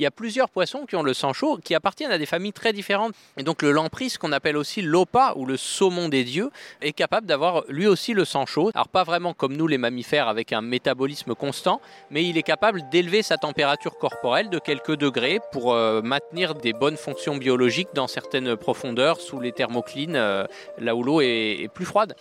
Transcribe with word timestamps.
il 0.00 0.04
y 0.04 0.06
a 0.06 0.10
plusieurs 0.10 0.48
poissons 0.48 0.86
qui 0.86 0.96
ont 0.96 1.02
le 1.02 1.12
sang 1.12 1.34
chaud, 1.34 1.58
qui 1.62 1.74
appartiennent 1.74 2.10
à 2.10 2.16
des 2.16 2.24
familles 2.24 2.54
très 2.54 2.72
différentes. 2.72 3.12
Et 3.36 3.42
donc 3.42 3.60
le 3.60 3.70
lamprey, 3.70 4.08
ce 4.08 4.18
qu'on 4.18 4.32
appelle 4.32 4.56
aussi 4.56 4.80
l'opa 4.80 5.34
ou 5.36 5.44
le 5.44 5.58
saumon 5.58 6.08
des 6.08 6.24
dieux, 6.24 6.48
est 6.80 6.94
capable 6.94 7.26
d'avoir 7.26 7.64
lui 7.68 7.86
aussi 7.86 8.14
le 8.14 8.24
sang 8.24 8.46
chaud. 8.46 8.70
Alors 8.74 8.88
pas 8.88 9.04
vraiment 9.04 9.34
comme 9.34 9.54
nous 9.54 9.66
les 9.66 9.76
mammifères 9.76 10.26
avec 10.26 10.54
un 10.54 10.62
métabolisme 10.62 11.34
constant, 11.34 11.82
mais 12.10 12.24
il 12.24 12.38
est 12.38 12.42
capable 12.42 12.88
d'élever 12.90 13.20
sa 13.20 13.36
température 13.36 13.98
corporelle 13.98 14.48
de 14.48 14.58
quelques 14.58 14.96
degrés 14.96 15.38
pour 15.52 15.74
euh, 15.74 16.00
maintenir 16.00 16.54
des 16.54 16.72
bonnes 16.72 16.96
fonctions 16.96 17.36
biologiques 17.36 17.90
dans 17.92 18.08
certaines 18.08 18.56
profondeurs 18.56 19.20
sous 19.20 19.38
les 19.38 19.52
thermoclines, 19.52 20.16
euh, 20.16 20.46
là 20.78 20.96
où 20.96 21.02
l'eau 21.02 21.20
est 21.20 21.68
plus 21.74 21.84
froide. 21.84 22.14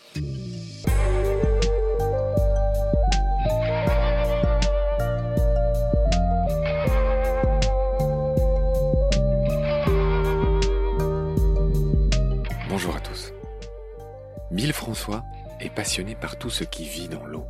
Bill 14.52 14.74
François 14.74 15.24
est 15.60 15.70
passionné 15.70 16.16
par 16.16 16.38
tout 16.38 16.50
ce 16.50 16.64
qui 16.64 16.86
vit 16.86 17.08
dans 17.08 17.26
l'eau. 17.26 17.46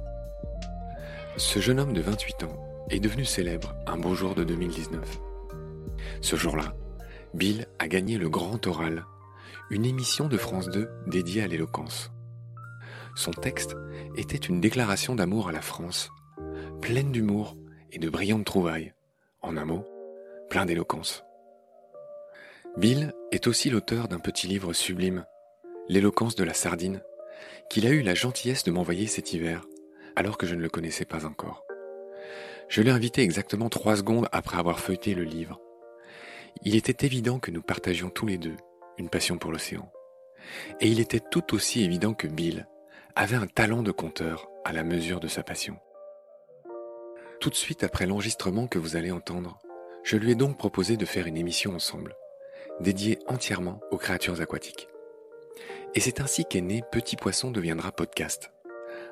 Ce 1.38 1.60
jeune 1.60 1.80
homme 1.80 1.94
de 1.94 2.02
28 2.02 2.44
ans 2.44 2.86
est 2.90 3.00
devenu 3.00 3.24
célèbre 3.24 3.76
un 3.88 3.98
beau 3.98 4.16
jour 4.16 4.36
de 4.36 4.44
2019. 4.44 5.20
Ce 6.22 6.36
jour-là, 6.36 6.74
Bill 7.34 7.68
a 7.80 7.88
gagné 7.88 8.18
le 8.18 8.30
Grand 8.30 8.66
Oral, 8.68 9.06
une 9.70 9.86
émission 9.86 10.28
de 10.28 10.38
France 10.38 10.70
2 10.70 10.90
dédiée 11.08 11.44
à 11.44 11.48
l'éloquence. 11.48 12.12
Son 13.16 13.32
texte 13.32 13.76
était 14.18 14.38
une 14.38 14.60
déclaration 14.60 15.16
d'amour 15.16 15.48
à 15.48 15.52
la 15.52 15.62
France, 15.62 16.10
pleine 16.82 17.12
d'humour 17.12 17.56
et 17.92 18.00
de 18.00 18.10
brillantes 18.10 18.46
trouvailles. 18.46 18.94
En 19.42 19.56
un 19.56 19.66
mot, 19.66 19.86
plein 20.50 20.66
d'éloquence. 20.66 21.24
Bill 22.78 23.14
est 23.32 23.48
aussi 23.48 23.70
l'auteur 23.70 24.08
d'un 24.08 24.20
petit 24.20 24.48
livre 24.48 24.74
sublime, 24.74 25.26
L'éloquence 25.90 26.36
de 26.36 26.44
la 26.44 26.54
sardine, 26.54 27.02
qu'il 27.70 27.88
a 27.88 27.90
eu 27.90 28.02
la 28.02 28.14
gentillesse 28.14 28.64
de 28.64 28.72
m'envoyer 28.72 29.08
cet 29.08 29.34
hiver, 29.34 29.66
alors 30.16 30.38
que 30.38 30.46
je 30.46 30.54
ne 30.54 30.62
le 30.62 30.70
connaissais 30.70 31.04
pas 31.04 31.26
encore. 31.26 31.66
Je 32.68 32.84
l'ai 32.84 32.92
invité 32.92 33.24
exactement 33.24 33.70
trois 33.70 33.96
secondes 33.96 34.30
après 34.32 34.58
avoir 34.58 34.80
feuilleté 34.80 35.16
le 35.16 35.24
livre. 35.24 35.60
Il 36.62 36.76
était 36.76 37.06
évident 37.06 37.40
que 37.40 37.50
nous 37.50 37.64
partagions 37.64 38.12
tous 38.12 38.28
les 38.28 38.38
deux 38.38 38.56
une 39.00 39.10
passion 39.10 39.40
pour 39.40 39.52
l'océan. 39.52 39.92
Et 40.80 40.88
il 40.88 41.00
était 41.00 41.22
tout 41.32 41.56
aussi 41.56 41.84
évident 41.84 42.14
que 42.14 42.28
Bill 42.28 42.68
avait 43.16 43.38
un 43.38 43.48
talent 43.48 43.82
de 43.82 43.92
conteur 43.92 44.48
à 44.66 44.74
la 44.74 44.84
mesure 44.84 45.20
de 45.20 45.28
sa 45.28 45.42
passion. 45.42 45.78
Tout 47.40 47.50
de 47.50 47.56
suite 47.56 47.84
après 47.84 48.06
l'enregistrement 48.06 48.68
que 48.68 48.78
vous 48.78 48.96
allez 48.96 49.12
entendre, 49.12 49.60
je 50.04 50.18
lui 50.18 50.32
ai 50.32 50.36
donc 50.36 50.58
proposé 50.58 50.98
de 50.98 51.06
faire 51.06 51.26
une 51.26 51.38
émission 51.38 51.74
ensemble, 51.74 52.16
dédiée 52.80 53.18
entièrement 53.28 53.80
aux 53.90 53.98
créatures 53.98 54.42
aquatiques. 54.42 54.88
Et 55.96 56.00
c'est 56.00 56.22
ainsi 56.22 56.46
qu'est 56.46 56.62
né 56.62 56.84
Petit 56.92 57.16
Poisson 57.16 57.52
deviendra 57.52 57.92
podcast. 57.92 58.52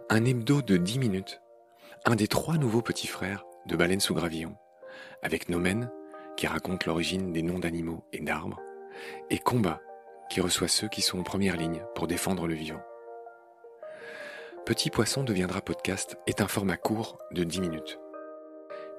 Un 0.10 0.26
hebdo 0.26 0.62
de 0.62 0.78
10 0.78 1.00
minutes, 1.00 1.42
un 2.06 2.16
des 2.16 2.28
trois 2.28 2.58
nouveaux 2.58 2.84
petits 2.84 3.08
frères 3.08 3.46
de 3.66 3.76
Baleine 3.76 4.00
sous 4.00 4.14
Gravillon, 4.14 4.56
avec 5.24 5.50
Nomen, 5.50 5.92
qui 6.36 6.46
raconte 6.46 6.86
l'origine 6.86 7.34
des 7.34 7.42
noms 7.42 7.60
d'animaux 7.60 8.06
et 8.14 8.20
d'arbres, 8.20 8.62
et 9.30 9.40
Combat, 9.40 9.82
qui 10.30 10.40
reçoit 10.40 10.68
ceux 10.68 10.88
qui 10.88 11.02
sont 11.02 11.20
en 11.20 11.24
première 11.24 11.58
ligne 11.58 11.84
pour 11.96 12.08
défendre 12.08 12.48
le 12.48 12.54
vivant. 12.54 12.82
Petit 14.66 14.92
Poisson 14.92 15.24
deviendra 15.24 15.62
podcast 15.62 16.18
est 16.28 16.42
un 16.42 16.48
format 16.48 16.78
court 16.78 17.18
de 17.32 17.44
10 17.44 17.62
minutes. 17.62 18.00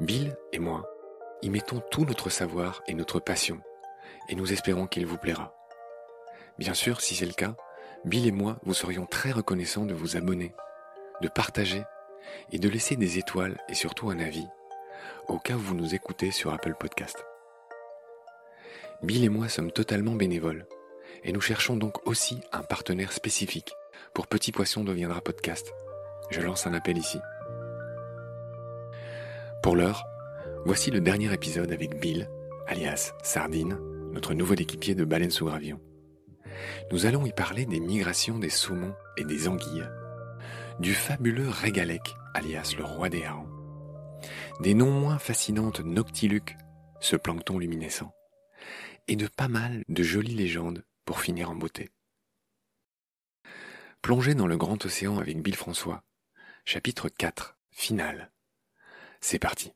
Bill 0.00 0.36
et 0.52 0.58
moi 0.58 0.84
y 1.42 1.50
mettons 1.50 1.80
tout 1.92 2.04
notre 2.04 2.30
savoir 2.30 2.82
et 2.88 2.94
notre 2.94 3.20
passion, 3.20 3.60
et 4.28 4.34
nous 4.34 4.52
espérons 4.52 4.88
qu'il 4.88 5.06
vous 5.06 5.18
plaira. 5.18 5.54
Bien 6.58 6.74
sûr, 6.74 7.00
si 7.00 7.14
c'est 7.14 7.26
le 7.26 7.32
cas, 7.32 7.54
Bill 8.04 8.26
et 8.26 8.32
moi 8.32 8.58
vous 8.62 8.74
serions 8.74 9.06
très 9.06 9.32
reconnaissants 9.32 9.84
de 9.84 9.94
vous 9.94 10.16
abonner, 10.16 10.54
de 11.20 11.28
partager 11.28 11.82
et 12.52 12.58
de 12.58 12.68
laisser 12.68 12.96
des 12.96 13.18
étoiles 13.18 13.58
et 13.68 13.74
surtout 13.74 14.10
un 14.10 14.18
avis, 14.18 14.46
au 15.28 15.38
cas 15.38 15.54
où 15.54 15.58
vous 15.58 15.74
nous 15.74 15.94
écoutez 15.94 16.30
sur 16.30 16.52
Apple 16.52 16.74
Podcast. 16.78 17.24
Bill 19.02 19.24
et 19.24 19.28
moi 19.28 19.48
sommes 19.48 19.72
totalement 19.72 20.14
bénévoles, 20.14 20.66
et 21.24 21.32
nous 21.32 21.40
cherchons 21.40 21.76
donc 21.76 22.06
aussi 22.06 22.40
un 22.52 22.62
partenaire 22.62 23.12
spécifique 23.12 23.72
pour 24.14 24.26
Petit 24.26 24.52
Poisson 24.52 24.84
deviendra 24.84 25.20
podcast. 25.20 25.72
Je 26.30 26.40
lance 26.40 26.66
un 26.66 26.74
appel 26.74 26.98
ici. 26.98 27.18
Pour 29.62 29.76
l'heure, 29.76 30.04
voici 30.64 30.90
le 30.90 31.00
dernier 31.00 31.32
épisode 31.32 31.72
avec 31.72 31.98
Bill, 31.98 32.28
alias 32.66 33.12
Sardine, 33.22 33.78
notre 34.12 34.34
nouveau 34.34 34.54
équipier 34.54 34.94
de 34.94 35.04
Baleine 35.04 35.30
sous 35.30 35.46
Gravillon. 35.46 35.80
Nous 36.90 37.06
allons 37.06 37.26
y 37.26 37.32
parler 37.32 37.66
des 37.66 37.80
migrations 37.80 38.38
des 38.38 38.50
saumons 38.50 38.94
et 39.16 39.24
des 39.24 39.48
anguilles, 39.48 39.88
du 40.80 40.94
fabuleux 40.94 41.48
Régalec, 41.48 42.14
alias 42.34 42.74
le 42.76 42.84
roi 42.84 43.08
des 43.08 43.24
harengs, 43.24 43.50
des 44.60 44.74
non 44.74 44.90
moins 44.90 45.18
fascinantes 45.18 45.80
Noctiluques, 45.80 46.56
ce 47.00 47.16
plancton 47.16 47.58
luminescent, 47.58 48.12
et 49.06 49.16
de 49.16 49.26
pas 49.26 49.48
mal 49.48 49.84
de 49.88 50.02
jolies 50.02 50.34
légendes 50.34 50.84
pour 51.04 51.20
finir 51.20 51.50
en 51.50 51.54
beauté. 51.54 51.90
Plongez 54.02 54.34
dans 54.34 54.46
le 54.46 54.56
grand 54.56 54.84
océan 54.84 55.18
avec 55.18 55.42
Bill 55.42 55.56
François, 55.56 56.02
chapitre 56.64 57.08
4, 57.08 57.56
finale. 57.70 58.30
C'est 59.20 59.38
parti. 59.38 59.72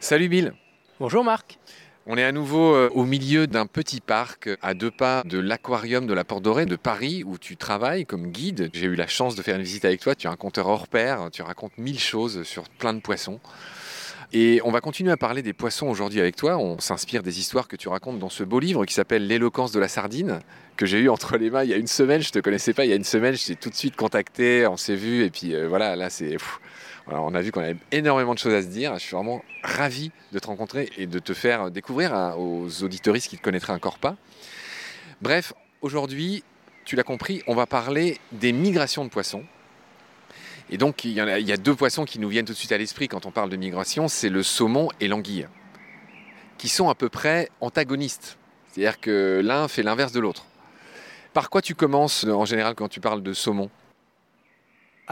Salut 0.00 0.28
Bill. 0.28 0.54
Bonjour 0.98 1.24
Marc. 1.24 1.58
On 2.06 2.16
est 2.16 2.24
à 2.24 2.32
nouveau 2.32 2.74
euh, 2.74 2.88
au 2.94 3.04
milieu 3.04 3.46
d'un 3.46 3.66
petit 3.66 4.00
parc 4.00 4.48
à 4.62 4.72
deux 4.72 4.90
pas 4.90 5.22
de 5.26 5.38
l'aquarium 5.38 6.06
de 6.06 6.14
la 6.14 6.24
Porte 6.24 6.42
Dorée 6.42 6.64
de 6.64 6.76
Paris 6.76 7.24
où 7.26 7.36
tu 7.36 7.58
travailles 7.58 8.06
comme 8.06 8.28
guide. 8.28 8.70
J'ai 8.72 8.86
eu 8.86 8.94
la 8.94 9.06
chance 9.06 9.36
de 9.36 9.42
faire 9.42 9.56
une 9.56 9.62
visite 9.62 9.84
avec 9.84 10.00
toi. 10.00 10.14
Tu 10.14 10.26
es 10.26 10.30
un 10.30 10.36
conteur 10.36 10.66
hors 10.66 10.88
pair. 10.88 11.28
Tu 11.30 11.42
racontes 11.42 11.76
mille 11.76 11.98
choses 11.98 12.42
sur 12.44 12.64
plein 12.70 12.94
de 12.94 13.00
poissons. 13.00 13.38
Et 14.32 14.60
on 14.64 14.70
va 14.70 14.80
continuer 14.80 15.12
à 15.12 15.18
parler 15.18 15.42
des 15.42 15.52
poissons 15.52 15.88
aujourd'hui 15.88 16.20
avec 16.20 16.36
toi. 16.36 16.56
On 16.56 16.78
s'inspire 16.78 17.22
des 17.22 17.38
histoires 17.38 17.68
que 17.68 17.76
tu 17.76 17.88
racontes 17.88 18.18
dans 18.18 18.30
ce 18.30 18.44
beau 18.44 18.60
livre 18.60 18.86
qui 18.86 18.94
s'appelle 18.94 19.26
L'éloquence 19.26 19.70
de 19.70 19.78
la 19.78 19.88
sardine, 19.88 20.40
que 20.76 20.86
j'ai 20.86 21.00
eu 21.00 21.10
entre 21.10 21.36
les 21.36 21.50
mains 21.50 21.64
il 21.64 21.70
y 21.70 21.74
a 21.74 21.76
une 21.76 21.86
semaine. 21.86 22.22
Je 22.22 22.30
te 22.30 22.38
connaissais 22.38 22.72
pas 22.72 22.86
il 22.86 22.90
y 22.90 22.94
a 22.94 22.96
une 22.96 23.04
semaine. 23.04 23.34
Je 23.34 23.44
t'ai 23.44 23.56
tout 23.56 23.68
de 23.68 23.74
suite 23.74 23.96
contacté, 23.96 24.66
on 24.66 24.78
s'est 24.78 24.96
vu. 24.96 25.24
Et 25.24 25.30
puis 25.30 25.54
euh, 25.54 25.68
voilà, 25.68 25.96
là 25.96 26.08
c'est. 26.08 26.36
On 27.12 27.34
a 27.34 27.40
vu 27.40 27.52
qu'on 27.52 27.60
avait 27.60 27.76
énormément 27.92 28.34
de 28.34 28.38
choses 28.38 28.54
à 28.54 28.62
se 28.62 28.68
dire. 28.68 28.94
Je 28.94 29.00
suis 29.00 29.16
vraiment 29.16 29.42
ravi 29.62 30.12
de 30.32 30.38
te 30.38 30.46
rencontrer 30.46 30.90
et 30.96 31.06
de 31.06 31.18
te 31.18 31.34
faire 31.34 31.70
découvrir 31.70 32.14
hein, 32.14 32.34
aux 32.36 32.82
auditoristes 32.82 33.28
qui 33.28 33.36
ne 33.36 33.38
te 33.38 33.44
connaîtraient 33.44 33.72
encore 33.72 33.98
pas. 33.98 34.16
Bref, 35.20 35.52
aujourd'hui, 35.82 36.44
tu 36.84 36.96
l'as 36.96 37.02
compris, 37.02 37.42
on 37.46 37.54
va 37.54 37.66
parler 37.66 38.18
des 38.32 38.52
migrations 38.52 39.04
de 39.04 39.10
poissons. 39.10 39.44
Et 40.70 40.78
donc, 40.78 41.04
il 41.04 41.12
y, 41.12 41.20
a, 41.20 41.56
deux 41.56 41.74
poissons 41.74 42.04
qui 42.04 42.20
nous 42.20 42.28
viennent 42.28 42.44
tout 42.44 42.52
de 42.52 42.58
suite 42.58 42.70
à 42.70 42.78
l'esprit 42.78 43.08
quand 43.08 43.26
on 43.26 43.32
parle 43.32 43.50
de 43.50 43.56
migration, 43.56 44.06
c'est 44.06 44.28
le 44.28 44.44
saumon 44.44 44.88
et 45.00 45.08
l'anguille, 45.08 45.48
qui 46.58 46.68
sont 46.68 46.88
à 46.88 46.94
peu 46.94 47.08
près 47.08 47.48
antagonistes. 47.60 48.38
C'est-à-dire 48.68 49.00
que 49.00 49.40
l'un 49.44 49.66
fait 49.66 49.82
l'inverse 49.82 50.12
de 50.12 50.20
l'autre. 50.20 50.46
Par 51.32 51.50
quoi 51.50 51.60
tu 51.60 51.74
commences 51.74 52.24
en 52.24 52.44
général 52.44 52.76
quand 52.76 52.88
tu 52.88 53.00
parles 53.00 53.22
de 53.22 53.32
saumon? 53.32 53.68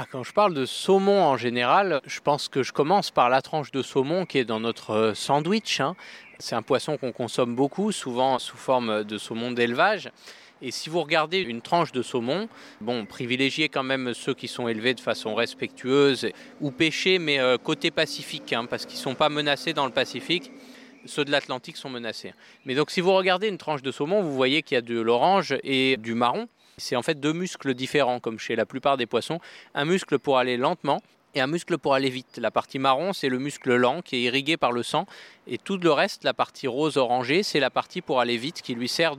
Ah, 0.00 0.06
quand 0.08 0.22
je 0.22 0.32
parle 0.32 0.54
de 0.54 0.64
saumon 0.64 1.24
en 1.24 1.36
général, 1.36 2.00
je 2.06 2.20
pense 2.20 2.46
que 2.46 2.62
je 2.62 2.72
commence 2.72 3.10
par 3.10 3.28
la 3.28 3.42
tranche 3.42 3.72
de 3.72 3.82
saumon 3.82 4.26
qui 4.26 4.38
est 4.38 4.44
dans 4.44 4.60
notre 4.60 5.10
sandwich. 5.16 5.80
Hein. 5.80 5.96
C'est 6.38 6.54
un 6.54 6.62
poisson 6.62 6.96
qu'on 6.96 7.10
consomme 7.10 7.56
beaucoup, 7.56 7.90
souvent 7.90 8.38
sous 8.38 8.56
forme 8.56 9.02
de 9.02 9.18
saumon 9.18 9.50
d'élevage. 9.50 10.12
Et 10.62 10.70
si 10.70 10.88
vous 10.88 11.00
regardez 11.00 11.40
une 11.40 11.62
tranche 11.62 11.90
de 11.90 12.02
saumon, 12.02 12.48
bon, 12.80 13.06
privilégiez 13.06 13.68
quand 13.68 13.82
même 13.82 14.14
ceux 14.14 14.34
qui 14.34 14.46
sont 14.46 14.68
élevés 14.68 14.94
de 14.94 15.00
façon 15.00 15.34
respectueuse 15.34 16.28
ou 16.60 16.70
pêchés, 16.70 17.18
mais 17.18 17.40
euh, 17.40 17.58
côté 17.58 17.90
Pacifique, 17.90 18.52
hein, 18.52 18.66
parce 18.66 18.86
qu'ils 18.86 18.98
ne 18.98 19.02
sont 19.02 19.16
pas 19.16 19.28
menacés 19.28 19.72
dans 19.72 19.86
le 19.86 19.92
Pacifique. 19.92 20.52
Ceux 21.06 21.24
de 21.24 21.32
l'Atlantique 21.32 21.76
sont 21.76 21.90
menacés. 21.90 22.34
Mais 22.66 22.76
donc, 22.76 22.92
si 22.92 23.00
vous 23.00 23.14
regardez 23.14 23.48
une 23.48 23.58
tranche 23.58 23.82
de 23.82 23.90
saumon, 23.90 24.22
vous 24.22 24.36
voyez 24.36 24.62
qu'il 24.62 24.76
y 24.76 24.78
a 24.78 24.82
de 24.82 25.00
l'orange 25.00 25.56
et 25.64 25.96
du 25.96 26.14
marron. 26.14 26.46
C'est 26.78 26.96
en 26.96 27.02
fait 27.02 27.20
deux 27.20 27.32
muscles 27.32 27.74
différents, 27.74 28.20
comme 28.20 28.38
chez 28.38 28.56
la 28.56 28.66
plupart 28.66 28.96
des 28.96 29.06
poissons. 29.06 29.40
Un 29.74 29.84
muscle 29.84 30.18
pour 30.18 30.38
aller 30.38 30.56
lentement 30.56 31.00
et 31.34 31.40
un 31.40 31.46
muscle 31.46 31.78
pour 31.78 31.94
aller 31.94 32.10
vite. 32.10 32.38
La 32.38 32.50
partie 32.50 32.78
marron, 32.78 33.12
c'est 33.12 33.28
le 33.28 33.38
muscle 33.38 33.74
lent 33.74 34.02
qui 34.02 34.16
est 34.16 34.22
irrigué 34.22 34.56
par 34.56 34.72
le 34.72 34.82
sang. 34.82 35.06
Et 35.46 35.58
tout 35.58 35.76
le 35.76 35.92
reste, 35.92 36.24
la 36.24 36.34
partie 36.34 36.66
rose-orangée, 36.66 37.42
c'est 37.42 37.60
la 37.60 37.70
partie 37.70 38.00
pour 38.00 38.20
aller 38.20 38.36
vite 38.36 38.62
qui 38.62 38.74
lui 38.74 38.88
sert 38.88 39.16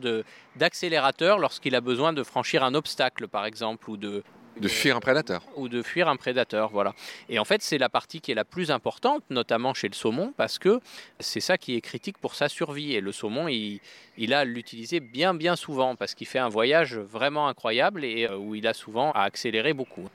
d'accélérateur 0.55 1.37
lorsqu'il 1.39 1.75
a 1.75 1.81
besoin 1.81 2.13
de 2.13 2.23
franchir 2.23 2.63
un 2.63 2.73
obstacle, 2.73 3.27
par 3.27 3.45
exemple, 3.45 3.89
ou 3.89 3.97
de, 3.97 4.23
de 4.57 4.67
fuir 4.67 4.95
un 4.95 4.99
prédateur. 4.99 5.43
Ou 5.55 5.69
de 5.69 5.81
fuir 5.81 6.07
un 6.07 6.15
prédateur, 6.15 6.69
voilà. 6.69 6.93
Et 7.29 7.39
en 7.39 7.45
fait, 7.45 7.61
c'est 7.61 7.77
la 7.77 7.89
partie 7.89 8.21
qui 8.21 8.31
est 8.31 8.35
la 8.35 8.45
plus 8.45 8.71
importante, 8.71 9.23
notamment 9.29 9.73
chez 9.73 9.87
le 9.87 9.93
saumon, 9.93 10.33
parce 10.35 10.59
que 10.59 10.79
c'est 11.19 11.39
ça 11.39 11.57
qui 11.57 11.75
est 11.75 11.81
critique 11.81 12.17
pour 12.17 12.35
sa 12.35 12.49
survie. 12.49 12.93
Et 12.93 13.01
le 13.01 13.11
saumon, 13.11 13.47
il, 13.47 13.79
il 14.17 14.33
a 14.33 14.45
l'utiliser 14.45 14.99
bien, 14.99 15.33
bien 15.33 15.55
souvent, 15.55 15.95
parce 15.95 16.13
qu'il 16.13 16.27
fait 16.27 16.39
un 16.39 16.49
voyage 16.49 16.97
vraiment 16.97 17.47
incroyable 17.47 18.03
et 18.03 18.27
où 18.29 18.55
il 18.55 18.67
a 18.67 18.73
souvent 18.73 19.11
à 19.11 19.21
accélérer 19.21 19.73
beaucoup. 19.73 20.07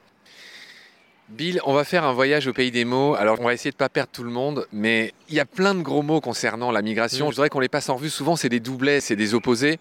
Bill, 1.31 1.59
on 1.65 1.73
va 1.73 1.85
faire 1.85 2.05
un 2.05 2.13
voyage 2.13 2.47
au 2.47 2.53
pays 2.53 2.71
des 2.71 2.85
mots. 2.85 3.15
Alors, 3.15 3.41
on 3.41 3.45
va 3.45 3.55
essayer 3.55 3.71
de 3.71 3.77
ne 3.77 3.79
pas 3.79 3.89
perdre 3.89 4.11
tout 4.13 4.25
le 4.25 4.31
monde, 4.31 4.67
mais 4.73 5.15
il 5.31 5.35
y 5.35 5.41
a 5.41 5.47
plein 5.47 5.75
de 5.75 5.81
gros 5.81 6.03
mots 6.03 6.21
concernant 6.21 6.71
la 6.71 6.83
migration. 6.83 7.27
Mm. 7.27 7.31
Je 7.31 7.37
voudrais 7.37 7.49
qu'on 7.49 7.61
les 7.61 7.71
passe 7.71 7.89
en 7.89 7.97
revue. 7.97 8.11
Souvent, 8.11 8.37
c'est 8.37 8.51
des 8.51 8.61
doublets, 8.61 9.01
c'est 9.01 9.17
des 9.17 9.33
opposés. 9.33 9.79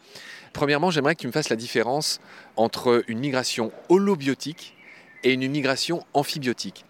Premièrement, 0.54 0.92
j'aimerais 0.92 1.16
que 1.16 1.22
tu 1.22 1.28
me 1.28 1.32
fasses 1.32 1.50
la 1.50 1.56
différence 1.56 2.22
entre 2.56 3.04
une 3.08 3.20
migration 3.20 3.72
holobiotique 3.90 4.76
et 5.24 5.34
une 5.34 5.50
migration 5.50 6.06
amphibiotique. 6.14 6.86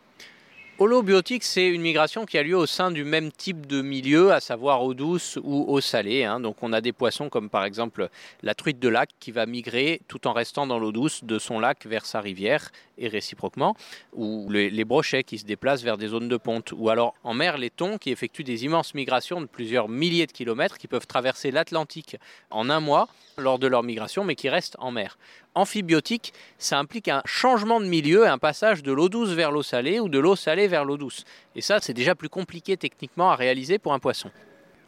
Holobiotique, 0.80 1.44
c'est 1.44 1.68
une 1.68 1.84
migration 1.84 2.26
qui 2.26 2.36
a 2.36 2.42
lieu 2.42 2.58
au 2.58 2.66
sein 2.66 2.90
du 2.90 3.04
même 3.04 3.32
type 3.32 3.68
de 3.68 3.84
milieu, 3.84 4.34
à 4.34 4.40
savoir 4.40 4.82
eau 4.84 4.96
douce 4.96 5.38
ou 5.44 5.66
eau 5.68 5.80
salée. 5.82 6.24
Hein. 6.24 6.40
Donc 6.40 6.64
on 6.64 6.74
a 6.74 6.82
des 6.82 6.92
poissons 6.92 7.30
comme 7.30 7.52
par 7.52 7.64
exemple 7.64 8.10
la 8.42 8.56
truite 8.56 8.80
de 8.80 8.90
lac 8.90 9.12
qui 9.20 9.32
va 9.32 9.46
migrer 9.46 10.02
tout 10.08 10.26
en 10.26 10.34
restant 10.34 10.66
dans 10.66 10.80
l'eau 10.80 10.92
douce 10.92 11.24
de 11.24 11.38
son 11.38 11.60
lac 11.60 11.86
vers 11.86 12.08
sa 12.08 12.22
rivière 12.22 12.72
et 12.98 13.08
réciproquement, 13.08 13.76
ou 14.14 14.50
les, 14.50 14.84
brochets 14.84 15.24
qui 15.24 15.38
se 15.38 15.46
déplacent 15.46 15.84
vers 15.84 15.98
des 15.98 16.08
zones 16.08 16.28
de 16.28 16.38
ponte, 16.38 16.74
ou 16.76 16.90
alors 16.90 17.14
en 17.24 17.36
mer 17.36 17.58
les 17.58 17.70
thons 17.70 18.00
qui 18.00 18.10
effectuent 18.10 18.44
des 18.44 18.66
immenses 18.66 18.96
migrations 18.96 19.42
de 19.42 19.46
plusieurs 19.46 19.90
milliers 19.90 20.28
de 20.28 20.32
kilomètres 20.32 20.80
qui 20.80 20.88
peuvent 20.88 21.08
traverser 21.08 21.52
l'Atlantique 21.52 22.18
en 22.50 22.72
un 22.72 22.80
mois 22.80 23.08
lors 23.38 23.60
de 23.60 23.68
leur 23.68 23.84
migration, 23.84 24.24
mais 24.24 24.36
qui 24.36 24.50
restent 24.50 24.78
en 24.80 24.92
mer. 24.92 25.18
Amphibiotique, 25.56 26.34
ça 26.58 26.80
implique 26.80 27.08
un 27.08 27.22
changement 27.26 27.80
de 27.80 27.86
milieu, 27.86 28.28
un 28.28 28.38
passage 28.38 28.84
de 28.84 28.92
l'eau 28.92 29.10
douce 29.10 29.30
vers 29.30 29.52
l'eau 29.52 29.64
salée 29.64 30.00
ou 30.00 30.10
de 30.10 30.20
l'eau 30.20 30.36
salée 30.36 30.68
vers 30.68 30.86
l'eau 30.86 30.98
douce. 30.98 31.26
Et 31.56 31.62
ça, 31.62 31.80
c'est 31.82 31.94
déjà 31.94 32.16
plus 32.16 32.30
compliqué 32.30 32.78
techniquement 32.78 33.32
à 33.32 33.36
réaliser 33.36 33.80
pour 33.80 33.94
un 33.94 34.00
poisson. 34.00 34.32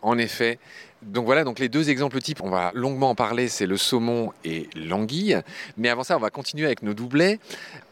En 0.02 0.20
effet. 0.20 0.60
Donc 1.02 1.26
voilà, 1.26 1.44
donc 1.44 1.58
les 1.58 1.68
deux 1.68 1.90
exemples 1.90 2.20
types, 2.20 2.42
on 2.42 2.50
va 2.50 2.72
longuement 2.76 3.10
en 3.10 3.16
parler, 3.16 3.48
c'est 3.48 3.66
le 3.66 3.76
saumon 3.76 4.34
et 4.44 4.70
l'anguille. 4.76 5.42
Mais 5.78 5.90
avant 5.90 6.04
ça, 6.04 6.16
on 6.16 6.20
va 6.20 6.30
continuer 6.30 6.66
avec 6.66 6.84
nos 6.84 6.94
doublets. 6.94 7.40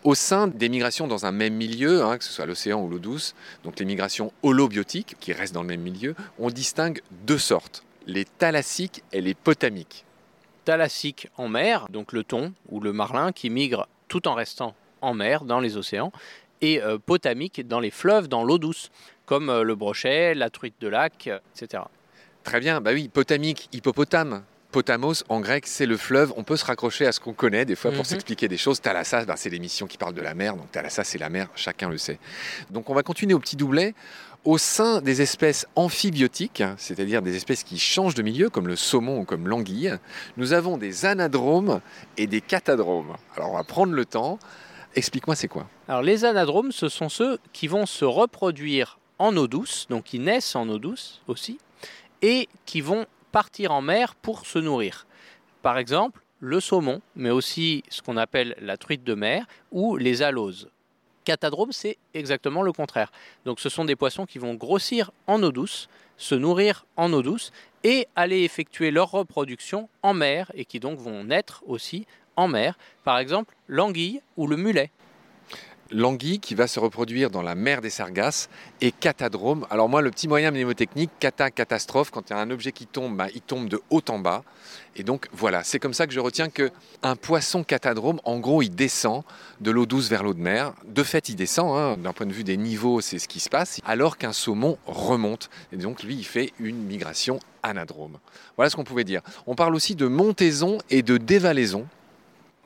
Au 0.03 0.13
sein 0.13 0.47
des 0.47 0.69
migrations 0.69 1.07
dans 1.07 1.25
un 1.25 1.31
même 1.31 1.55
milieu, 1.55 2.03
hein, 2.03 2.19
que 2.19 2.23
ce 2.23 2.31
soit 2.31 2.45
l'océan 2.45 2.81
ou 2.81 2.87
l'eau 2.87 2.99
douce, 2.99 3.33
donc 3.63 3.79
les 3.79 3.85
migrations 3.85 4.31
holobiotiques, 4.43 5.15
qui 5.19 5.33
restent 5.33 5.55
dans 5.55 5.63
le 5.63 5.67
même 5.67 5.81
milieu, 5.81 6.15
on 6.37 6.49
distingue 6.49 7.01
deux 7.25 7.39
sortes, 7.39 7.83
les 8.05 8.25
thalassiques 8.25 9.03
et 9.11 9.21
les 9.21 9.33
potamiques. 9.33 10.05
Thalassiques 10.65 11.27
en 11.37 11.47
mer, 11.47 11.87
donc 11.89 12.13
le 12.13 12.23
thon 12.23 12.53
ou 12.69 12.79
le 12.79 12.93
marlin 12.93 13.31
qui 13.31 13.49
migre 13.49 13.87
tout 14.07 14.27
en 14.27 14.33
restant 14.33 14.75
en 15.01 15.13
mer, 15.13 15.43
dans 15.43 15.59
les 15.59 15.75
océans, 15.77 16.11
et 16.61 16.81
euh, 16.81 16.97
potamiques 16.97 17.67
dans 17.67 17.79
les 17.79 17.91
fleuves, 17.91 18.27
dans 18.27 18.43
l'eau 18.43 18.57
douce, 18.57 18.89
comme 19.25 19.49
euh, 19.49 19.63
le 19.63 19.75
brochet, 19.75 20.33
la 20.33 20.49
truite 20.49 20.75
de 20.79 20.87
lac, 20.87 21.29
etc. 21.55 21.83
Très 22.43 22.59
bien, 22.59 22.81
bah 22.81 22.91
oui, 22.93 23.09
potamique, 23.09 23.69
hippopotame. 23.73 24.43
Potamos, 24.73 25.23
en 25.29 25.39
grec, 25.39 25.67
c'est 25.67 25.85
le 25.85 25.97
fleuve. 25.97 26.33
On 26.35 26.43
peut 26.43 26.57
se 26.57 26.65
raccrocher 26.65 27.05
à 27.05 27.11
ce 27.11 27.19
qu'on 27.19 27.33
connaît 27.33 27.63
des 27.63 27.75
fois 27.75 27.91
pour 27.91 27.99
mhm. 27.99 28.05
s'expliquer 28.05 28.47
des 28.47 28.57
choses. 28.57 28.81
Thalassa, 28.81 29.23
bah, 29.23 29.35
c'est 29.37 29.51
l'émission 29.51 29.85
qui 29.85 29.99
parle 29.99 30.15
de 30.15 30.21
la 30.21 30.33
mer. 30.33 30.55
Donc 30.55 30.71
Thalassa, 30.71 31.03
c'est 31.03 31.19
la 31.19 31.29
mer, 31.29 31.47
chacun 31.55 31.89
le 31.89 31.99
sait. 31.99 32.17
Donc 32.71 32.89
on 32.89 32.95
va 32.95 33.03
continuer 33.03 33.35
au 33.35 33.39
petit 33.39 33.55
doublet. 33.55 33.93
Au 34.45 34.57
sein 34.57 34.99
des 34.99 35.21
espèces 35.21 35.67
amphibiotiques, 35.75 36.63
c'est-à-dire 36.77 37.21
des 37.21 37.35
espèces 37.35 37.63
qui 37.63 37.77
changent 37.77 38.15
de 38.15 38.23
milieu, 38.23 38.49
comme 38.49 38.67
le 38.67 38.75
saumon 38.75 39.19
ou 39.19 39.25
comme 39.25 39.47
l'anguille, 39.47 39.95
nous 40.35 40.51
avons 40.51 40.77
des 40.77 41.05
anadromes 41.05 41.79
et 42.17 42.27
des 42.27 42.41
catadromes. 42.41 43.15
Alors 43.37 43.51
on 43.51 43.57
va 43.57 43.63
prendre 43.63 43.93
le 43.93 44.05
temps. 44.05 44.39
Explique-moi 44.95 45.35
c'est 45.35 45.47
quoi? 45.47 45.67
Alors 45.87 46.01
les 46.01 46.25
anadromes, 46.25 46.71
ce 46.71 46.89
sont 46.89 47.09
ceux 47.09 47.37
qui 47.53 47.67
vont 47.67 47.85
se 47.85 48.05
reproduire 48.05 48.97
en 49.19 49.37
eau 49.37 49.47
douce, 49.47 49.85
donc 49.89 50.05
qui 50.05 50.19
naissent 50.19 50.55
en 50.55 50.67
eau 50.67 50.79
douce 50.79 51.21
aussi, 51.27 51.59
et 52.23 52.49
qui 52.65 52.81
vont 52.81 53.05
partir 53.33 53.71
en 53.71 53.81
mer 53.81 54.13
pour 54.15 54.45
se 54.45 54.59
nourrir. 54.59 55.07
Par 55.63 55.77
exemple, 55.77 56.21
le 56.39 56.59
saumon, 56.59 57.01
mais 57.15 57.31
aussi 57.31 57.83
ce 57.89 58.01
qu'on 58.01 58.15
appelle 58.15 58.55
la 58.61 58.77
truite 58.77 59.03
de 59.03 59.15
mer 59.15 59.47
ou 59.71 59.97
les 59.97 60.21
aloses. 60.21 60.69
Catadrome, 61.25 61.71
c'est 61.71 61.97
exactement 62.13 62.61
le 62.61 62.71
contraire. 62.71 63.11
Donc 63.45 63.59
ce 63.59 63.69
sont 63.69 63.85
des 63.85 63.95
poissons 63.95 64.27
qui 64.27 64.37
vont 64.37 64.53
grossir 64.53 65.11
en 65.25 65.41
eau 65.41 65.51
douce, 65.51 65.89
se 66.15 66.35
nourrir 66.35 66.85
en 66.95 67.11
eau 67.11 67.23
douce 67.23 67.51
et 67.83 68.07
aller 68.15 68.43
effectuer 68.43 68.91
leur 68.91 69.09
reproduction 69.09 69.89
en 70.03 70.13
mer 70.13 70.51
et 70.53 70.63
qui 70.63 70.79
donc 70.79 70.99
vont 70.99 71.23
naître 71.23 71.63
aussi 71.65 72.05
en 72.35 72.47
mer. 72.47 72.77
Par 73.03 73.17
exemple, 73.17 73.55
l'anguille 73.67 74.21
ou 74.37 74.45
le 74.45 74.57
mulet 74.57 74.91
l'anguille 75.93 76.39
qui 76.39 76.55
va 76.55 76.67
se 76.67 76.79
reproduire 76.79 77.29
dans 77.29 77.41
la 77.41 77.55
mer 77.55 77.81
des 77.81 77.89
Sargasses 77.89 78.49
et 78.81 78.91
catadrome. 78.91 79.65
Alors 79.69 79.87
moi, 79.87 80.01
le 80.01 80.11
petit 80.11 80.27
moyen 80.27 80.51
mnémotechnique, 80.51 81.11
cata, 81.19 81.51
catastrophe, 81.51 82.11
quand 82.11 82.29
il 82.29 82.33
y 82.33 82.35
a 82.35 82.39
un 82.39 82.49
objet 82.49 82.71
qui 82.71 82.87
tombe, 82.87 83.15
bah, 83.15 83.27
il 83.33 83.41
tombe 83.41 83.69
de 83.69 83.79
haut 83.89 84.01
en 84.09 84.19
bas. 84.19 84.43
Et 84.95 85.03
donc 85.03 85.27
voilà, 85.31 85.63
c'est 85.63 85.79
comme 85.79 85.93
ça 85.93 86.07
que 86.07 86.13
je 86.13 86.19
retiens 86.19 86.49
que 86.49 86.71
un 87.01 87.15
poisson 87.15 87.63
catadrome, 87.63 88.19
en 88.25 88.39
gros, 88.39 88.61
il 88.61 88.69
descend 88.69 89.23
de 89.61 89.71
l'eau 89.71 89.85
douce 89.85 90.09
vers 90.09 90.23
l'eau 90.23 90.33
de 90.33 90.41
mer. 90.41 90.73
De 90.85 91.03
fait, 91.03 91.29
il 91.29 91.35
descend, 91.35 91.77
hein. 91.77 91.97
d'un 91.97 92.13
point 92.13 92.25
de 92.25 92.33
vue 92.33 92.43
des 92.43 92.57
niveaux, 92.57 93.01
c'est 93.01 93.19
ce 93.19 93.27
qui 93.27 93.39
se 93.39 93.49
passe, 93.49 93.79
alors 93.85 94.17
qu'un 94.17 94.33
saumon 94.33 94.77
remonte. 94.85 95.49
Et 95.71 95.77
donc 95.77 96.03
lui, 96.03 96.15
il 96.15 96.25
fait 96.25 96.53
une 96.59 96.83
migration 96.83 97.39
anadrome. 97.63 98.17
Voilà 98.57 98.69
ce 98.69 98.75
qu'on 98.75 98.83
pouvait 98.83 99.03
dire. 99.03 99.21
On 99.47 99.55
parle 99.55 99.75
aussi 99.75 99.95
de 99.95 100.07
montaison 100.07 100.79
et 100.89 101.01
de 101.01 101.17
dévalaison. 101.17 101.87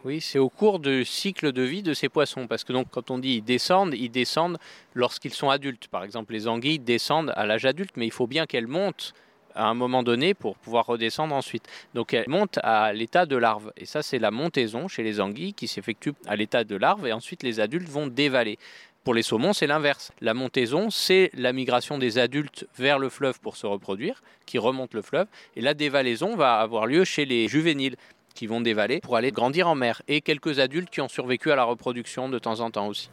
Oui, 0.05 0.21
c'est 0.21 0.39
au 0.39 0.49
cours 0.49 0.79
du 0.79 1.03
cycle 1.05 1.51
de 1.51 1.63
vie 1.63 1.81
de 1.81 1.93
ces 1.93 2.07
poissons. 2.07 2.47
Parce 2.47 2.63
que 2.63 2.71
donc, 2.71 2.87
quand 2.91 3.09
on 3.09 3.17
dit 3.17 3.37
ils 3.37 3.43
descendent, 3.43 3.95
ils 3.95 4.11
descendent 4.11 4.57
lorsqu'ils 4.93 5.33
sont 5.33 5.49
adultes. 5.49 5.87
Par 5.87 6.03
exemple, 6.03 6.33
les 6.33 6.47
anguilles 6.47 6.79
descendent 6.79 7.33
à 7.35 7.45
l'âge 7.45 7.65
adulte, 7.65 7.91
mais 7.95 8.05
il 8.05 8.11
faut 8.11 8.27
bien 8.27 8.45
qu'elles 8.45 8.67
montent 8.67 9.13
à 9.55 9.65
un 9.65 9.73
moment 9.73 10.03
donné 10.03 10.35
pour 10.35 10.55
pouvoir 10.57 10.85
redescendre 10.85 11.33
ensuite. 11.33 11.67
Donc 11.95 12.13
elles 12.13 12.29
montent 12.29 12.59
à 12.63 12.93
l'état 12.93 13.25
de 13.25 13.35
larve. 13.35 13.73
Et 13.75 13.85
ça, 13.85 14.03
c'est 14.03 14.19
la 14.19 14.29
montaison 14.29 14.87
chez 14.87 15.01
les 15.01 15.19
anguilles 15.19 15.53
qui 15.53 15.67
s'effectue 15.67 16.13
à 16.27 16.35
l'état 16.35 16.63
de 16.63 16.75
larve 16.75 17.07
et 17.07 17.11
ensuite 17.11 17.41
les 17.41 17.59
adultes 17.59 17.89
vont 17.89 18.05
dévaler. 18.05 18.59
Pour 19.03 19.13
les 19.13 19.23
saumons, 19.23 19.53
c'est 19.53 19.67
l'inverse. 19.67 20.11
La 20.19 20.33
montaison, 20.33 20.89
c'est 20.89 21.31
la 21.33 21.53
migration 21.53 21.97
des 21.97 22.17
adultes 22.17 22.67
vers 22.77 22.99
le 22.99 23.07
fleuve 23.09 23.39
pour 23.39 23.55
se 23.55 23.65
reproduire, 23.65 24.21
qui 24.45 24.57
remontent 24.57 24.97
le 24.97 25.01
fleuve. 25.01 25.27
Et 25.55 25.61
la 25.61 25.73
dévalaison 25.73 26.35
va 26.35 26.59
avoir 26.59 26.87
lieu 26.87 27.05
chez 27.05 27.25
les 27.25 27.47
juvéniles 27.47 27.95
qui 28.37 28.45
vont 28.45 28.61
dévaler 28.61 28.99
pour 29.01 29.17
aller 29.17 29.31
grandir 29.31 29.67
en 29.67 29.73
mer, 29.73 30.03
et 30.07 30.21
quelques 30.21 30.59
adultes 30.59 30.91
qui 30.91 31.01
ont 31.01 31.09
survécu 31.09 31.51
à 31.51 31.55
la 31.55 31.63
reproduction 31.63 32.29
de 32.29 32.37
temps 32.37 32.59
en 32.59 32.69
temps 32.69 32.87
aussi. 32.87 33.09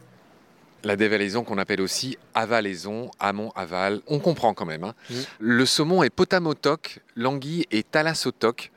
La 0.83 0.95
dévalaison 0.95 1.43
qu'on 1.43 1.57
appelle 1.57 1.81
aussi 1.81 2.15
avalaison, 2.35 3.09
amont-aval, 3.19 4.01
on 4.05 4.19
comprend 4.19 4.53
quand 4.53 4.67
même. 4.67 4.83
Hein. 4.83 4.93
Mmh. 5.09 5.15
Le 5.39 5.65
saumon 5.65 6.03
est 6.03 6.11
potamotoc, 6.11 6.99
l'anguille 7.15 7.65
est 7.71 7.89
thalassotoc. 7.89 8.71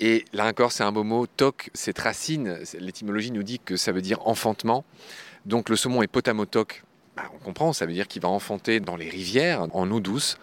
Et 0.00 0.24
là 0.32 0.46
encore, 0.46 0.72
c'est 0.72 0.82
un 0.82 0.90
beau 0.90 1.04
mot. 1.04 1.28
Toc, 1.28 1.70
cette 1.74 2.00
racine, 2.00 2.58
l'étymologie 2.80 3.30
nous 3.30 3.44
dit 3.44 3.60
que 3.60 3.76
ça 3.76 3.92
veut 3.92 4.02
dire 4.02 4.26
enfantement. 4.26 4.84
Donc 5.46 5.68
le 5.68 5.76
saumon 5.76 6.02
est 6.02 6.08
potamotoc, 6.08 6.82
bah, 7.16 7.30
on 7.34 7.38
comprend, 7.38 7.72
ça 7.72 7.86
veut 7.86 7.92
dire 7.92 8.08
qu'il 8.08 8.22
va 8.22 8.28
enfanter 8.28 8.80
dans 8.80 8.96
les 8.96 9.08
rivières, 9.08 9.68
en 9.72 9.90
eau 9.92 10.00
douce. 10.00 10.38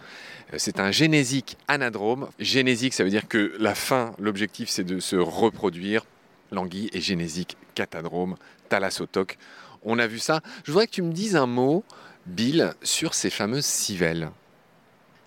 C'est 0.56 0.78
un 0.78 0.92
génésique 0.92 1.58
anadrome. 1.66 2.28
Génésique, 2.38 2.94
ça 2.94 3.02
veut 3.02 3.10
dire 3.10 3.26
que 3.28 3.54
la 3.58 3.74
fin, 3.74 4.14
l'objectif, 4.18 4.68
c'est 4.68 4.84
de 4.84 5.00
se 5.00 5.16
reproduire. 5.16 6.04
L'anguille 6.52 6.88
est 6.92 7.00
génésique 7.00 7.56
catadrome, 7.74 8.36
thalassotoc. 8.68 9.38
On 9.82 9.98
a 9.98 10.06
vu 10.06 10.18
ça. 10.18 10.40
Je 10.64 10.72
voudrais 10.72 10.86
que 10.86 10.92
tu 10.92 11.02
me 11.02 11.12
dises 11.12 11.36
un 11.36 11.46
mot, 11.46 11.84
Bill, 12.26 12.74
sur 12.82 13.14
ces 13.14 13.30
fameuses 13.30 13.66
civelles. 13.66 14.30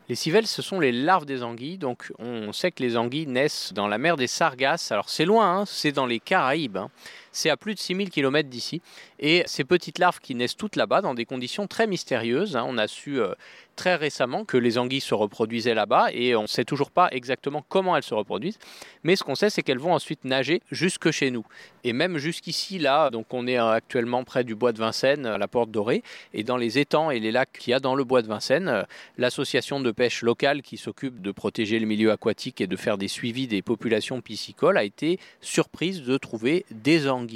Les 0.08 0.16
civelles, 0.16 0.48
ce 0.48 0.64
sont 0.64 0.80
les 0.80 0.92
larves 0.92 1.26
des 1.26 1.44
anguilles. 1.44 1.78
Donc, 1.78 2.12
on 2.18 2.52
sait 2.52 2.72
que 2.72 2.82
les 2.82 2.98
anguilles 2.98 3.28
naissent 3.28 3.74
dans 3.74 3.88
la 3.88 4.00
mer 4.00 4.18
des 4.18 4.26
Sargasses. 4.26 4.92
Alors, 4.92 5.10
c'est 5.10 5.26
loin, 5.26 5.60
hein, 5.60 5.66
c'est 5.68 5.92
dans 5.92 6.08
les 6.08 6.20
Caraïbes. 6.20 6.78
Hein. 6.78 6.90
C'est 7.40 7.50
à 7.50 7.56
plus 7.56 7.74
de 7.74 7.80
6000 7.80 8.10
km 8.10 8.50
d'ici. 8.50 8.82
Et 9.18 9.44
ces 9.46 9.64
petites 9.64 9.98
larves 9.98 10.20
qui 10.20 10.36
naissent 10.36 10.58
toutes 10.58 10.76
là-bas 10.76 11.00
dans 11.00 11.14
des 11.14 11.24
conditions 11.24 11.68
très 11.68 11.88
mystérieuses. 11.88 12.58
Hein. 12.58 12.66
On 12.68 12.78
a 12.78 12.90
su 12.90 13.22
euh, 13.22 13.34
très 13.78 13.96
récemment 13.96 14.44
que 14.44 14.58
les 14.58 14.78
anguilles 14.78 15.00
se 15.00 15.14
reproduisaient 15.14 15.74
là-bas 15.74 16.08
et 16.12 16.36
on 16.36 16.42
ne 16.42 16.48
sait 16.48 16.66
toujours 16.66 16.92
pas 16.92 17.08
exactement 17.14 17.64
comment 17.70 17.96
elles 17.96 18.04
se 18.04 18.14
reproduisent. 18.14 18.60
Mais 19.04 19.16
ce 19.16 19.24
qu'on 19.24 19.36
sait, 19.36 19.50
c'est 19.50 19.62
qu'elles 19.62 19.80
vont 19.80 19.94
ensuite 19.94 20.26
nager 20.26 20.62
jusque 20.70 21.12
chez 21.12 21.32
nous. 21.32 21.46
Et 21.86 21.94
même 21.94 22.18
jusqu'ici, 22.18 22.78
là, 22.78 23.10
donc 23.10 23.34
on 23.34 23.48
est 23.48 23.58
euh, 23.58 23.72
actuellement 23.72 24.26
près 24.26 24.44
du 24.44 24.54
bois 24.54 24.74
de 24.74 24.80
Vincennes, 24.80 25.26
à 25.26 25.38
la 25.38 25.48
porte 25.48 25.72
dorée. 25.72 26.04
Et 26.34 26.44
dans 26.44 26.58
les 26.58 26.78
étangs 26.78 27.10
et 27.10 27.22
les 27.22 27.32
lacs 27.32 27.54
qu'il 27.58 27.72
y 27.72 27.74
a 27.74 27.80
dans 27.80 27.96
le 27.96 28.04
bois 28.04 28.22
de 28.22 28.28
Vincennes, 28.28 28.68
euh, 28.68 28.84
l'association 29.18 29.80
de 29.80 29.92
pêche 29.92 30.24
locale 30.24 30.62
qui 30.62 30.76
s'occupe 30.76 31.22
de 31.22 31.32
protéger 31.32 31.80
le 31.80 31.86
milieu 31.86 32.12
aquatique 32.12 32.60
et 32.60 32.68
de 32.68 32.76
faire 32.76 32.98
des 32.98 33.08
suivis 33.08 33.48
des 33.48 33.62
populations 33.62 34.20
piscicoles 34.20 34.78
a 34.78 34.84
été 34.84 35.20
surprise 35.40 36.04
de 36.04 36.18
trouver 36.18 36.66
des 36.70 37.08
anguilles. 37.08 37.29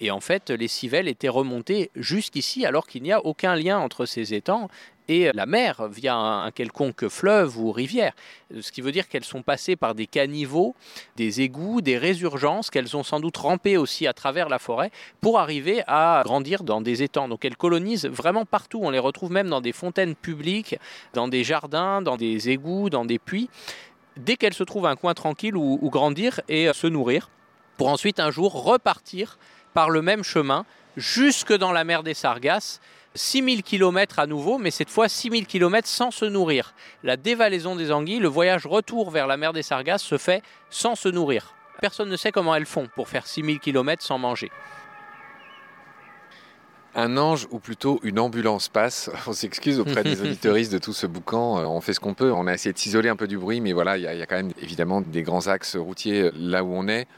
Et 0.00 0.10
en 0.10 0.20
fait, 0.20 0.50
les 0.50 0.68
civelles 0.68 1.08
étaient 1.08 1.28
remontées 1.28 1.90
jusqu'ici 1.94 2.64
alors 2.66 2.86
qu'il 2.86 3.02
n'y 3.02 3.12
a 3.12 3.24
aucun 3.24 3.54
lien 3.54 3.78
entre 3.78 4.06
ces 4.06 4.34
étangs 4.34 4.68
et 5.10 5.32
la 5.34 5.44
mer 5.44 5.88
via 5.88 6.14
un, 6.14 6.50
quelconque 6.52 7.08
fleuve 7.08 7.58
ou 7.58 7.72
rivière. 7.72 8.12
Ce 8.60 8.70
qui 8.70 8.80
veut 8.80 8.92
dire 8.92 9.08
qu'elles 9.08 9.24
sont 9.24 9.42
passées 9.42 9.74
par 9.74 9.96
des 9.96 10.06
caniveaux, 10.06 10.76
des 11.16 11.40
égouts, 11.40 11.80
des 11.80 11.98
résurgences, 11.98 12.70
qu'elles 12.70 12.96
ont 12.96 13.02
sans 13.02 13.18
doute 13.18 13.36
rampé 13.36 13.76
aussi 13.76 14.06
à 14.06 14.12
travers 14.12 14.48
la 14.48 14.60
forêt 14.60 14.92
pour 15.20 15.40
arriver 15.40 15.82
à 15.88 16.22
grandir 16.24 16.62
dans 16.62 16.80
des 16.80 17.02
étangs. 17.02 17.26
Donc 17.26 17.44
elles 17.44 17.56
colonisent 17.56 18.06
vraiment 18.06 18.44
partout. 18.44 18.80
On 18.82 18.90
les 18.90 19.00
retrouve 19.00 19.32
même 19.32 19.48
dans 19.48 19.60
des 19.60 19.72
fontaines 19.72 20.14
publiques, 20.14 20.78
dans 21.12 21.26
des 21.26 21.42
jardins, 21.42 22.02
dans 22.02 22.16
des 22.16 22.50
égouts, 22.50 22.88
dans 22.88 23.04
des 23.04 23.18
puits. 23.18 23.50
Dès 24.16 24.36
qu'elles 24.36 24.54
se 24.54 24.64
trouvent 24.64 24.86
un 24.86 24.96
coin 24.96 25.14
tranquille 25.14 25.56
où, 25.56 25.90
grandir 25.90 26.40
et 26.48 26.72
se 26.72 26.86
nourrir, 26.86 27.30
pour 27.80 27.88
ensuite 27.88 28.20
un 28.20 28.30
jour 28.30 28.62
repartir 28.62 29.38
par 29.72 29.88
le 29.88 30.02
même 30.02 30.22
chemin 30.22 30.66
jusque 30.98 31.54
dans 31.54 31.72
la 31.72 31.82
mer 31.82 32.02
des 32.02 32.12
Sargasses. 32.12 32.78
6000 33.14 33.62
km 33.62 34.18
à 34.18 34.26
nouveau, 34.26 34.58
mais 34.58 34.70
cette 34.70 34.90
fois 34.90 35.08
6000 35.08 35.46
km 35.46 35.88
sans 35.88 36.10
se 36.10 36.26
nourrir. 36.26 36.74
La 37.02 37.16
dévalaison 37.16 37.76
des 37.76 37.90
anguilles, 37.90 38.18
le 38.18 38.28
voyage 38.28 38.66
retour 38.66 39.10
vers 39.10 39.26
la 39.26 39.38
mer 39.38 39.54
des 39.54 39.62
Sargasses 39.62 40.02
se 40.02 40.18
fait 40.18 40.42
sans 40.68 40.94
se 40.94 41.08
nourrir. 41.08 41.54
Personne 41.80 42.10
ne 42.10 42.18
sait 42.18 42.32
comment 42.32 42.54
elles 42.54 42.66
font 42.66 42.86
pour 42.94 43.08
faire 43.08 43.26
6000 43.26 43.60
km 43.60 44.02
sans 44.02 44.18
manger. 44.18 44.50
Un 46.94 47.16
ange 47.16 47.48
ou 47.50 47.60
plutôt 47.60 47.98
une 48.02 48.18
ambulance 48.18 48.68
passe. 48.68 49.10
On 49.26 49.32
s'excuse 49.32 49.80
auprès 49.80 50.04
des 50.04 50.20
auditoristes 50.20 50.72
de 50.74 50.78
tout 50.78 50.92
ce 50.92 51.06
boucan. 51.06 51.60
Euh, 51.60 51.64
on 51.64 51.80
fait 51.80 51.94
ce 51.94 52.00
qu'on 52.00 52.12
peut. 52.12 52.30
On 52.30 52.46
a 52.46 52.52
essayé 52.52 52.74
de 52.74 52.78
s'isoler 52.78 53.08
un 53.08 53.16
peu 53.16 53.26
du 53.26 53.38
bruit, 53.38 53.62
mais 53.62 53.72
voilà, 53.72 53.96
il 53.96 54.02
y, 54.02 54.06
a 54.06 54.26
quand 54.26 54.36
même 54.36 54.52
évidemment 54.60 55.00
des 55.00 55.22
grands 55.22 55.46
axes 55.46 55.76
routiers 55.76 56.24
euh, 56.24 56.32
là 56.34 56.62
où 56.62 56.74
on 56.74 56.88
est. 56.88 57.08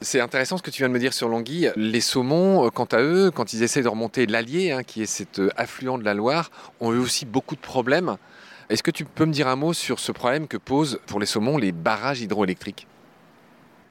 C'est 0.00 0.20
intéressant 0.20 0.58
ce 0.58 0.62
que 0.62 0.70
tu 0.70 0.82
viens 0.82 0.88
de 0.88 0.94
me 0.94 0.98
dire 0.98 1.14
sur 1.14 1.28
l'anguille. 1.28 1.72
Les 1.76 2.00
saumons, 2.00 2.66
euh, 2.66 2.70
quant 2.70 2.84
à 2.84 3.00
eux, 3.00 3.30
quand 3.30 3.52
ils 3.52 3.62
essaient 3.62 3.82
de 3.82 3.88
remonter 3.88 4.26
l'Allier, 4.26 4.72
hein, 4.72 4.82
qui 4.82 5.02
est 5.02 5.06
cet 5.06 5.40
affluent 5.56 5.98
de 5.98 6.04
la 6.04 6.14
Loire, 6.14 6.50
ont 6.80 6.92
eu 6.92 6.98
aussi 6.98 7.24
beaucoup 7.24 7.56
de 7.56 7.60
problèmes. 7.60 8.16
Est-ce 8.70 8.82
que 8.82 8.90
tu 8.90 9.04
peux 9.04 9.24
me 9.24 9.32
dire 9.32 9.48
un 9.48 9.56
mot 9.56 9.72
sur 9.72 9.98
ce 9.98 10.12
problème 10.12 10.48
que 10.48 10.56
posent 10.56 11.00
pour 11.06 11.20
les 11.20 11.26
saumons 11.26 11.58
les 11.58 11.72
barrages 11.72 12.20
hydroélectriques? 12.20 12.86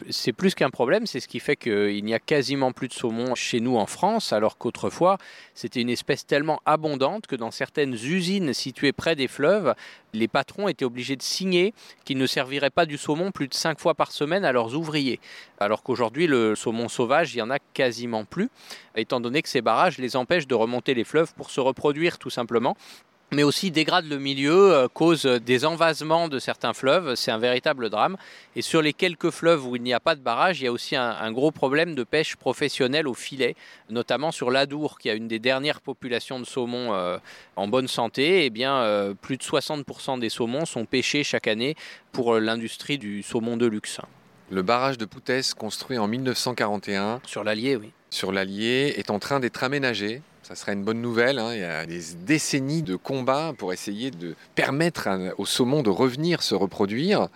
C'est 0.09 0.33
plus 0.33 0.55
qu'un 0.55 0.69
problème, 0.69 1.05
c'est 1.05 1.19
ce 1.19 1.27
qui 1.27 1.39
fait 1.39 1.55
qu'il 1.55 2.03
n'y 2.03 2.13
a 2.13 2.19
quasiment 2.19 2.71
plus 2.71 2.87
de 2.87 2.93
saumon 2.93 3.35
chez 3.35 3.59
nous 3.59 3.77
en 3.77 3.85
France, 3.85 4.33
alors 4.33 4.57
qu'autrefois, 4.57 5.17
c'était 5.53 5.81
une 5.81 5.89
espèce 5.89 6.25
tellement 6.25 6.61
abondante 6.65 7.27
que 7.27 7.35
dans 7.35 7.51
certaines 7.51 7.93
usines 7.93 8.53
situées 8.53 8.91
près 8.91 9.15
des 9.15 9.27
fleuves, 9.27 9.73
les 10.13 10.27
patrons 10.27 10.67
étaient 10.67 10.85
obligés 10.85 11.15
de 11.15 11.21
signer 11.23 11.73
qu'ils 12.05 12.17
ne 12.17 12.27
serviraient 12.27 12.69
pas 12.69 12.85
du 12.85 12.97
saumon 12.97 13.31
plus 13.31 13.47
de 13.47 13.53
5 13.53 13.79
fois 13.79 13.93
par 13.93 14.11
semaine 14.11 14.45
à 14.45 14.51
leurs 14.51 14.75
ouvriers. 14.75 15.19
Alors 15.59 15.83
qu'aujourd'hui, 15.83 16.27
le 16.27 16.55
saumon 16.55 16.87
sauvage, 16.87 17.33
il 17.33 17.37
n'y 17.37 17.41
en 17.41 17.49
a 17.49 17.59
quasiment 17.73 18.25
plus, 18.25 18.49
étant 18.95 19.19
donné 19.19 19.41
que 19.41 19.49
ces 19.49 19.61
barrages 19.61 19.97
les 19.97 20.15
empêchent 20.15 20.47
de 20.47 20.55
remonter 20.55 20.93
les 20.93 21.03
fleuves 21.03 21.33
pour 21.33 21.49
se 21.49 21.59
reproduire 21.59 22.17
tout 22.17 22.29
simplement 22.29 22.77
mais 23.33 23.43
aussi 23.43 23.71
dégrade 23.71 24.05
le 24.05 24.19
milieu, 24.19 24.73
euh, 24.73 24.87
cause 24.87 25.25
des 25.25 25.65
envasements 25.65 26.27
de 26.27 26.39
certains 26.39 26.73
fleuves. 26.73 27.15
C'est 27.15 27.31
un 27.31 27.37
véritable 27.37 27.89
drame. 27.89 28.17
Et 28.55 28.61
sur 28.61 28.81
les 28.81 28.93
quelques 28.93 29.31
fleuves 29.31 29.65
où 29.65 29.75
il 29.75 29.81
n'y 29.81 29.93
a 29.93 29.99
pas 29.99 30.15
de 30.15 30.21
barrage, 30.21 30.61
il 30.61 30.65
y 30.65 30.67
a 30.67 30.71
aussi 30.71 30.95
un, 30.95 31.31
gros 31.31 31.51
problème 31.51 31.95
de 31.95 32.03
pêche 32.03 32.35
professionnelle 32.35 33.07
au 33.07 33.13
filet, 33.13 33.55
notamment 33.89 34.31
sur 34.31 34.51
l'Adour, 34.51 34.99
qui 34.99 35.09
a 35.09 35.13
une 35.13 35.27
des 35.27 35.39
dernières 35.39 35.81
populations 35.81 36.39
de 36.39 36.45
saumon 36.45 36.93
euh, 36.93 37.17
en 37.55 37.67
bonne 37.67 37.87
santé. 37.87 38.45
Eh 38.45 38.49
bien, 38.49 38.75
euh, 38.77 39.13
plus 39.13 39.37
de 39.37 39.43
60% 39.43 40.19
des 40.19 40.29
saumons 40.29 40.65
sont 40.65 40.85
pêchés 40.85 41.23
chaque 41.23 41.47
année 41.47 41.75
pour 42.11 42.35
l'industrie 42.35 42.97
du 42.97 43.23
saumon 43.23 43.57
de 43.57 43.65
luxe. 43.65 43.99
Le 44.51 44.61
barrage 44.61 44.97
de 44.97 45.05
Poutès, 45.05 45.53
construit 45.57 45.97
en 45.97 46.07
1941, 46.07 47.21
sur 47.25 47.43
l'Allier, 47.43 47.75
oui. 47.75 47.91
Sur 48.11 48.31
l'Allier, 48.31 48.93
est 48.97 49.09
en 49.09 49.17
train 49.17 49.39
d'être 49.39 49.63
aménagé 49.63 50.21
ça 50.43 50.55
serait 50.55 50.73
une 50.73 50.83
bonne 50.83 51.01
nouvelle. 51.01 51.39
Hein. 51.39 51.53
Il 51.53 51.61
y 51.61 51.63
a 51.63 51.85
des 51.85 52.01
décennies 52.25 52.83
de 52.83 52.97
combats 52.97 53.53
pour 53.57 53.71
essayer 53.71 54.11
de 54.11 54.35
permettre 54.55 55.07
au 55.37 55.45
saumon 55.45 55.81
de 55.83 55.89
revenir 55.89 56.43
se 56.43 56.53
reproduire. 56.53 57.27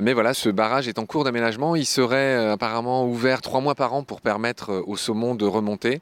Mais 0.00 0.12
voilà, 0.12 0.34
ce 0.34 0.48
barrage 0.48 0.88
est 0.88 0.98
en 0.98 1.06
cours 1.06 1.22
d'aménagement. 1.22 1.76
Il 1.76 1.86
serait 1.86 2.34
euh, 2.34 2.52
apparemment 2.52 3.06
ouvert 3.06 3.40
trois 3.40 3.60
mois 3.60 3.76
par 3.76 3.94
an 3.94 4.02
pour 4.02 4.20
permettre 4.20 4.70
euh, 4.70 4.82
au 4.86 4.96
saumon 4.96 5.36
de 5.36 5.46
remonter. 5.46 6.00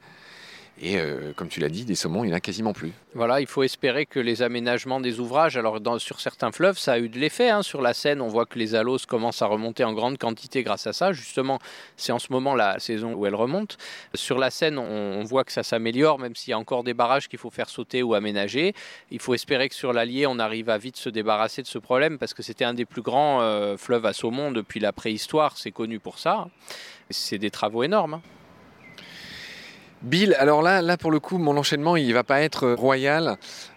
Et 0.81 0.99
euh, 0.99 1.33
comme 1.37 1.49
tu 1.49 1.61
l'as 1.61 1.69
dit, 1.69 1.85
des 1.85 1.95
saumons, 1.95 2.25
il 2.25 2.29
n'y 2.29 2.33
en 2.33 2.37
a 2.37 2.41
quasiment 2.41 2.73
plus. 2.73 2.93
Voilà, 3.14 3.41
il 3.41 3.47
faut 3.47 3.62
espérer 3.62 4.07
que 4.07 4.19
les 4.19 4.43
aménagements 4.43 5.00
des 5.00 5.21
ouvrages, 5.21 5.57
alors 5.57 5.79
sur 5.99 6.21
certains 6.21 6.50
fleuves, 6.50 6.79
ça 6.79 6.95
a 6.95 6.99
eu 6.99 7.09
de 7.09 7.19
l'effet. 7.19 7.50
Hein. 7.50 7.62
Sur 7.62 7.83
la 7.83 7.93
Seine, 7.93 8.21
on 8.21 8.29
voit 8.29 8.47
que 8.47 8.59
les 8.59 8.75
aloses 8.75 9.05
commencent 9.05 9.43
à 9.43 9.47
remonter 9.47 9.85
en 9.85 9.93
grande 9.93 10.19
quantité 10.19 10.62
grâce 10.62 10.87
à 10.87 10.93
ça. 10.93 11.12
Justement, 11.12 11.59
c'est 11.97 12.12
en 12.12 12.19
ce 12.19 12.33
moment 12.33 12.55
la 12.55 12.79
saison 12.81 13.14
où 13.14 13.26
elles 13.26 13.35
remontent. 13.35 13.76
Sur 14.14 14.38
la 14.38 14.50
Seine, 14.50 14.79
on, 14.79 15.23
voit 15.25 15.45
que 15.45 15.52
ça 15.52 15.62
s'améliore, 15.62 16.19
même 16.19 16.35
s'il 16.35 16.50
y 16.50 16.55
a 16.55 16.59
encore 16.59 16.85
des 16.85 16.95
barrages 16.95 17.29
qu'il 17.29 17.38
faut 17.38 17.50
faire 17.50 17.69
sauter 17.69 18.02
ou 18.02 18.14
aménager. 18.14 18.75
Il 19.11 19.21
faut 19.21 19.35
espérer 19.35 19.69
que 19.69 19.75
sur 19.75 19.93
l'Allier, 19.93 20.26
on 20.26 20.38
arrive 20.38 20.69
à 20.69 20.79
vite 20.79 20.97
se 20.97 21.11
débarrasser 21.11 21.62
de 21.62 21.69
ce 21.69 21.79
problème, 21.79 22.19
parce 22.19 22.35
que 22.35 22.43
c'était 22.43 22.64
un 22.64 22.75
des 22.75 22.87
plus 22.87 23.02
grands 23.02 23.41
euh, 23.41 23.76
fleuves 23.76 24.07
à 24.07 24.12
saumon 24.12 24.50
depuis 24.50 24.81
la 24.81 24.93
préhistoire. 24.93 25.59
C'est 25.59 25.71
connu 25.71 26.00
pour 26.00 26.19
ça. 26.19 26.49
C'est 27.11 27.38
des 27.38 27.50
travaux 27.50 27.83
énormes. 27.83 28.14
Hein. 28.14 28.23
Bill, 30.02 30.35
alors 30.38 30.62
là, 30.62 30.97
pour 30.97 31.12
le 31.12 31.21
coup, 31.21 31.38
mon 31.38 31.56
enchaînement, 31.56 31.97
il 31.97 32.12
va 32.12 32.25
pas 32.25 32.40
être 32.40 32.73
royal, 32.73 33.37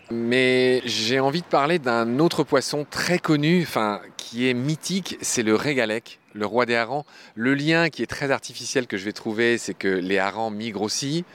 mais 0.10 0.82
j'ai 0.86 1.20
envie 1.20 1.42
de 1.42 1.48
parler 1.48 1.78
d'un 1.78 2.18
autre 2.18 2.44
poisson 2.44 2.86
très 2.90 3.20
connu, 3.20 3.62
enfin 3.62 4.02
qui 4.18 4.50
est 4.50 4.56
mythique, 4.56 5.20
c'est 5.22 5.44
le 5.44 5.54
régalec, 5.54 6.20
le 6.34 6.48
roi 6.48 6.66
des 6.66 6.76
harengs. 6.76 7.06
Le 7.36 7.54
lien 7.54 7.90
qui 7.90 8.02
est 8.02 8.08
très 8.08 8.32
artificiel 8.32 8.88
que 8.88 8.98
je 8.98 9.06
vais 9.06 9.14
trouver, 9.14 9.60
c'est 9.60 9.76
que 9.76 9.88
les 9.88 10.18
harengs 10.18 10.52
migrent 10.52 10.82
aussi. 10.82 11.26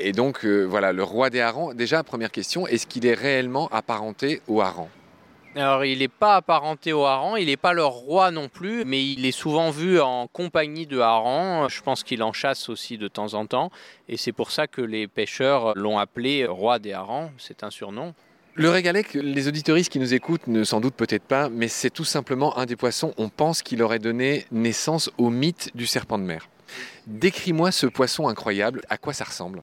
Et 0.00 0.10
donc 0.10 0.44
euh, 0.44 0.64
voilà, 0.64 0.92
le 0.92 1.04
roi 1.04 1.30
des 1.30 1.40
harengs. 1.40 1.74
Déjà, 1.74 2.02
première 2.02 2.32
question, 2.32 2.66
est-ce 2.66 2.88
qu'il 2.88 3.06
est 3.06 3.14
réellement 3.14 3.68
apparenté 3.68 4.42
au 4.48 4.60
hareng 4.60 4.88
alors, 5.54 5.84
il 5.84 5.98
n'est 5.98 6.08
pas 6.08 6.36
apparenté 6.36 6.92
au 6.94 7.04
hareng, 7.04 7.36
il 7.36 7.46
n'est 7.46 7.58
pas 7.58 7.74
leur 7.74 7.90
roi 7.90 8.30
non 8.30 8.48
plus, 8.48 8.84
mais 8.86 9.04
il 9.04 9.26
est 9.26 9.32
souvent 9.32 9.70
vu 9.70 10.00
en 10.00 10.26
compagnie 10.26 10.86
de 10.86 10.98
harengs. 10.98 11.68
Je 11.68 11.82
pense 11.82 12.04
qu'il 12.04 12.22
en 12.22 12.32
chasse 12.32 12.70
aussi 12.70 12.96
de 12.96 13.06
temps 13.06 13.34
en 13.34 13.46
temps, 13.46 13.70
et 14.08 14.16
c'est 14.16 14.32
pour 14.32 14.50
ça 14.50 14.66
que 14.66 14.80
les 14.80 15.06
pêcheurs 15.06 15.72
l'ont 15.76 15.98
appelé 15.98 16.46
roi 16.46 16.78
des 16.78 16.92
harengs. 16.92 17.30
C'est 17.36 17.64
un 17.64 17.70
surnom. 17.70 18.14
Le 18.54 18.70
régalec, 18.70 19.14
les 19.14 19.48
auditoristes 19.48 19.90
qui 19.90 19.98
nous 19.98 20.14
écoutent 20.14 20.46
ne 20.46 20.64
s'en 20.64 20.80
doutent 20.80 20.94
peut-être 20.94 21.24
pas, 21.24 21.48
mais 21.48 21.68
c'est 21.68 21.90
tout 21.90 22.04
simplement 22.04 22.56
un 22.58 22.66
des 22.66 22.76
poissons. 22.76 23.14
On 23.16 23.28
pense 23.28 23.62
qu'il 23.62 23.82
aurait 23.82 23.98
donné 23.98 24.46
naissance 24.50 25.10
au 25.18 25.30
mythe 25.30 25.70
du 25.74 25.86
serpent 25.86 26.18
de 26.18 26.24
mer. 26.24 26.48
Décris-moi 27.06 27.72
ce 27.72 27.86
poisson 27.86 28.28
incroyable, 28.28 28.82
à 28.88 28.96
quoi 28.96 29.12
ça 29.12 29.24
ressemble 29.24 29.62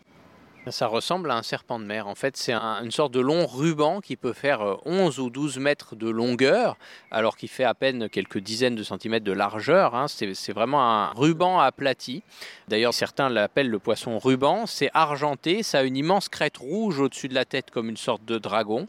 ça 0.68 0.88
ressemble 0.88 1.32
à 1.32 1.36
un 1.36 1.44
serpent 1.44 1.80
de 1.80 1.86
mer. 1.86 2.08
En 2.08 2.16
fait, 2.16 2.38
c'est 2.38 2.54
une 2.54 2.92
sorte 2.92 3.14
de 3.14 3.20
long 3.20 3.48
ruban 3.48 4.02
qui 4.02 4.16
peut 4.16 4.34
faire 4.34 4.78
11 4.86 5.18
euh, 5.18 5.22
ou 5.22 5.30
12 5.30 5.58
mètres 5.58 5.96
de 5.96 6.10
longueur, 6.10 6.78
alors 7.12 7.38
qu'il 7.38 7.50
fait 7.50 7.64
à 7.64 7.74
peine 7.74 8.10
quelques 8.10 8.40
dizaines 8.40 8.76
de 8.76 8.84
centimètres 8.84 9.26
de 9.26 9.32
largeur. 9.32 9.96
Hein. 9.96 10.08
C'est 10.08 10.52
vraiment 10.52 10.82
un 10.82 11.08
ruban 11.14 11.60
aplati. 11.60 12.24
D'ailleurs, 12.68 12.94
certains 12.94 13.30
l'appellent 13.30 13.70
le 13.70 13.80
poisson 13.80 14.20
ruban. 14.20 14.66
C'est 14.66 14.90
argenté, 14.94 15.64
ça 15.64 15.80
a 15.80 15.84
une 15.84 15.98
immense 15.98 16.30
crête 16.30 16.58
rouge 16.58 17.00
au-dessus 17.00 17.30
de 17.30 17.36
la 17.36 17.46
tête 17.46 17.72
comme 17.72 17.90
une 17.90 17.98
sorte 17.98 18.26
de 18.26 18.38
dragon. 18.38 18.88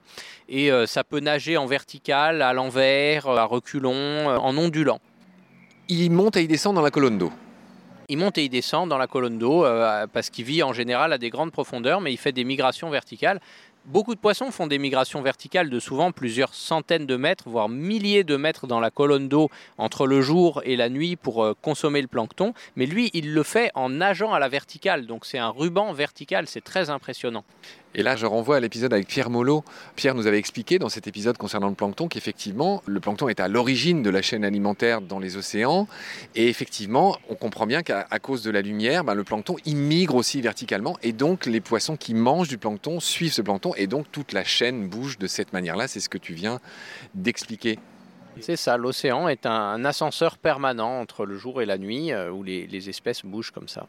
Et 0.48 0.72
euh, 0.72 0.86
ça 0.86 1.04
peut 1.04 1.20
nager 1.20 1.56
en 1.56 1.66
vertical, 1.66 2.42
à 2.42 2.52
l'envers, 2.52 3.28
à 3.28 3.44
reculons, 3.44 3.92
euh, 3.94 4.36
en 4.36 4.56
ondulant. 4.58 5.00
Il 5.88 6.10
monte 6.10 6.36
et 6.36 6.42
il 6.42 6.48
descend 6.48 6.74
dans 6.74 6.82
la 6.82 6.90
colonne 6.90 7.18
d'eau 7.18 7.32
il 8.10 8.18
monte 8.18 8.38
et 8.38 8.44
il 8.44 8.48
descend 8.48 8.88
dans 8.88 8.98
la 8.98 9.06
colonne 9.06 9.38
d'eau 9.38 9.64
euh, 9.64 10.06
parce 10.12 10.30
qu'il 10.30 10.44
vit 10.44 10.64
en 10.64 10.72
général 10.72 11.12
à 11.12 11.18
des 11.18 11.30
grandes 11.30 11.52
profondeurs, 11.52 12.00
mais 12.00 12.12
il 12.12 12.16
fait 12.16 12.32
des 12.32 12.42
migrations 12.42 12.90
verticales. 12.90 13.40
Beaucoup 13.86 14.14
de 14.14 14.20
poissons 14.20 14.50
font 14.50 14.66
des 14.66 14.78
migrations 14.78 15.22
verticales 15.22 15.70
de 15.70 15.78
souvent 15.78 16.10
plusieurs 16.10 16.52
centaines 16.52 17.06
de 17.06 17.16
mètres, 17.16 17.48
voire 17.48 17.68
milliers 17.68 18.24
de 18.24 18.36
mètres 18.36 18.66
dans 18.66 18.80
la 18.80 18.90
colonne 18.90 19.28
d'eau 19.28 19.48
entre 19.78 20.06
le 20.08 20.20
jour 20.20 20.60
et 20.64 20.76
la 20.76 20.88
nuit 20.88 21.14
pour 21.14 21.44
euh, 21.44 21.54
consommer 21.62 22.02
le 22.02 22.08
plancton. 22.08 22.52
Mais 22.74 22.84
lui, 22.84 23.10
il 23.14 23.32
le 23.32 23.42
fait 23.44 23.70
en 23.74 23.88
nageant 23.88 24.32
à 24.32 24.40
la 24.40 24.48
verticale. 24.48 25.06
Donc 25.06 25.24
c'est 25.24 25.38
un 25.38 25.50
ruban 25.50 25.92
vertical, 25.92 26.48
c'est 26.48 26.64
très 26.64 26.90
impressionnant. 26.90 27.44
Et 27.94 28.02
là, 28.02 28.14
je 28.14 28.26
renvoie 28.26 28.56
à 28.56 28.60
l'épisode 28.60 28.92
avec 28.92 29.08
Pierre 29.08 29.30
Molot. 29.30 29.64
Pierre 29.96 30.14
nous 30.14 30.26
avait 30.26 30.38
expliqué 30.38 30.78
dans 30.78 30.88
cet 30.88 31.08
épisode 31.08 31.36
concernant 31.36 31.68
le 31.68 31.74
plancton 31.74 32.06
qu'effectivement, 32.06 32.82
le 32.86 33.00
plancton 33.00 33.28
est 33.28 33.40
à 33.40 33.48
l'origine 33.48 34.02
de 34.02 34.10
la 34.10 34.22
chaîne 34.22 34.44
alimentaire 34.44 35.00
dans 35.00 35.18
les 35.18 35.36
océans. 35.36 35.88
Et 36.36 36.48
effectivement, 36.48 37.18
on 37.28 37.34
comprend 37.34 37.66
bien 37.66 37.82
qu'à 37.82 38.04
cause 38.22 38.42
de 38.42 38.50
la 38.50 38.62
lumière, 38.62 39.02
ben, 39.02 39.14
le 39.14 39.24
plancton 39.24 39.56
immigre 39.66 40.14
aussi 40.14 40.40
verticalement. 40.40 40.96
Et 41.02 41.12
donc, 41.12 41.46
les 41.46 41.60
poissons 41.60 41.96
qui 41.96 42.14
mangent 42.14 42.48
du 42.48 42.58
plancton 42.58 43.00
suivent 43.00 43.32
ce 43.32 43.42
plancton. 43.42 43.74
Et 43.76 43.88
donc, 43.88 44.06
toute 44.12 44.32
la 44.32 44.44
chaîne 44.44 44.88
bouge 44.88 45.18
de 45.18 45.26
cette 45.26 45.52
manière-là. 45.52 45.88
C'est 45.88 46.00
ce 46.00 46.08
que 46.08 46.18
tu 46.18 46.34
viens 46.34 46.60
d'expliquer. 47.14 47.78
C'est 48.42 48.56
ça, 48.56 48.76
l'océan 48.76 49.28
est 49.28 49.46
un, 49.46 49.84
ascenseur 49.84 50.38
permanent 50.38 51.00
entre 51.00 51.24
le 51.24 51.36
jour 51.36 51.62
et 51.62 51.66
la 51.66 51.78
nuit 51.78 52.12
euh, 52.12 52.30
où 52.30 52.42
les, 52.42 52.88
espèces 52.88 53.22
bougent 53.24 53.50
comme 53.50 53.68
ça. 53.68 53.86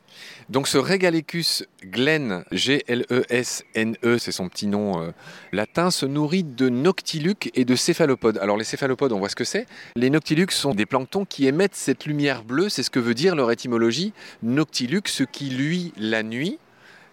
Donc 0.49 0.67
ce 0.67 0.77
Regalecus 0.77 1.65
glen, 1.83 2.43
G-L-E-S-N-E, 2.51 3.97
e, 4.05 4.17
c'est 4.17 4.31
son 4.31 4.49
petit 4.49 4.67
nom 4.67 5.01
euh, 5.01 5.11
latin, 5.51 5.91
se 5.91 6.05
nourrit 6.05 6.43
de 6.43 6.69
noctiluques 6.69 7.51
et 7.55 7.65
de 7.65 7.75
céphalopodes. 7.75 8.37
Alors 8.37 8.57
les 8.57 8.63
céphalopodes, 8.63 9.11
on 9.11 9.19
voit 9.19 9.29
ce 9.29 9.35
que 9.35 9.43
c'est. 9.43 9.65
Les 9.95 10.09
noctiluques 10.09 10.51
sont 10.51 10.73
des 10.73 10.85
planctons 10.85 11.25
qui 11.25 11.47
émettent 11.47 11.75
cette 11.75 12.05
lumière 12.05 12.43
bleue, 12.43 12.69
c'est 12.69 12.83
ce 12.83 12.89
que 12.89 12.99
veut 12.99 13.13
dire 13.13 13.35
leur 13.35 13.51
étymologie. 13.51 14.13
Noctiluc, 14.43 15.07
ce 15.07 15.23
qui 15.23 15.49
luit 15.49 15.93
la 15.97 16.23
nuit, 16.23 16.59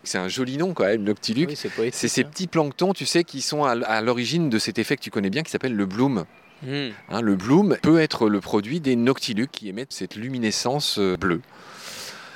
c'est 0.05 0.19
un 0.19 0.29
joli 0.29 0.57
nom 0.57 0.75
quand 0.75 0.85
même, 0.85 1.03
Noctiluc. 1.03 1.51
c'est 1.55 1.93
ces 1.93 2.21
hein. 2.21 2.25
petits 2.25 2.47
planctons, 2.47 2.93
tu 2.93 3.07
sais, 3.07 3.25
qui 3.25 3.43
sont 3.43 3.65
à 3.65 4.01
l'origine 4.01 4.49
de 4.49 4.59
cet 4.59 4.79
effet 4.79 4.97
que 4.97 5.03
tu 5.03 5.11
connais 5.11 5.31
bien 5.31 5.43
qui 5.43 5.51
s'appelle 5.51 5.75
le 5.75 5.87
bloom. 5.87 6.25
Hmm. 6.63 6.89
Hein, 7.09 7.21
le 7.21 7.37
bloom 7.37 7.77
peut 7.83 8.01
être 8.01 8.29
le 8.29 8.41
produit 8.41 8.81
des 8.81 8.97
noctiluques 8.97 9.53
qui 9.53 9.69
émettent 9.69 9.93
cette 9.93 10.17
luminescence 10.17 10.99
euh, 10.99 11.17
bleue. 11.17 11.41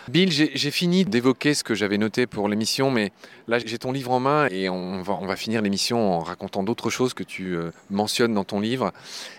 Bill, 0.09 0.33
j'ai 0.33 0.71
fini 0.73 1.05
d'évoquer 1.05 1.55
ce 1.55 1.63
que 1.63 1.77
j'avais 1.77 1.97
noté 1.97 2.27
pour 2.27 2.49
l'émission, 2.49 2.91
mais 2.91 3.13
là 3.47 3.61
j'ai 3.61 3.79
ton 3.79 3.93
livre 3.93 4.11
en 4.11 4.19
main 4.19 4.49
et 4.51 4.69
on 4.69 5.01
va, 5.01 5.37
finir 5.37 5.63
l'émission 5.63 6.15
en 6.15 6.19
racontant 6.19 6.65
d'autres 6.65 6.91
choses 6.91 7.15
que 7.15 7.23
tu 7.23 7.55
euh, 7.55 7.71
mentionnes 7.89 8.35
dans 8.35 8.43
ton 8.43 8.59
livre. 8.59 8.93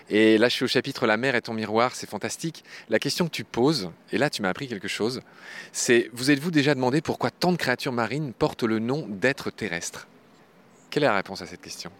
Et 0.08 0.38
là 0.38 0.48
je 0.48 0.54
suis 0.54 0.64
au 0.64 0.68
chapitre 0.68 1.06
La 1.06 1.18
mer 1.18 1.34
est 1.34 1.42
ton 1.42 1.52
miroir, 1.52 1.94
c'est 1.94 2.08
fantastique. 2.08 2.64
La 2.88 2.98
question 2.98 3.26
que 3.26 3.30
tu 3.30 3.44
poses, 3.44 3.90
et 4.10 4.16
là 4.16 4.30
tu 4.30 4.40
m'as 4.40 4.48
appris 4.48 4.66
quelque 4.66 4.88
chose, 4.88 5.20
c'est 5.72 6.08
vous 6.14 6.30
êtes-vous 6.30 6.50
déjà 6.50 6.74
demandé 6.74 7.02
pourquoi 7.02 7.30
tant 7.30 7.52
de 7.52 7.58
créatures 7.58 7.92
marines 7.92 8.32
portent 8.32 8.64
le 8.64 8.78
nom 8.78 9.06
d'êtres 9.06 9.50
terrestres? 9.50 10.08
Quelle 10.88 11.02
est 11.02 11.06
la 11.06 11.14
réponse 11.14 11.42
à 11.42 11.46
cette 11.46 11.60
question? 11.60 11.90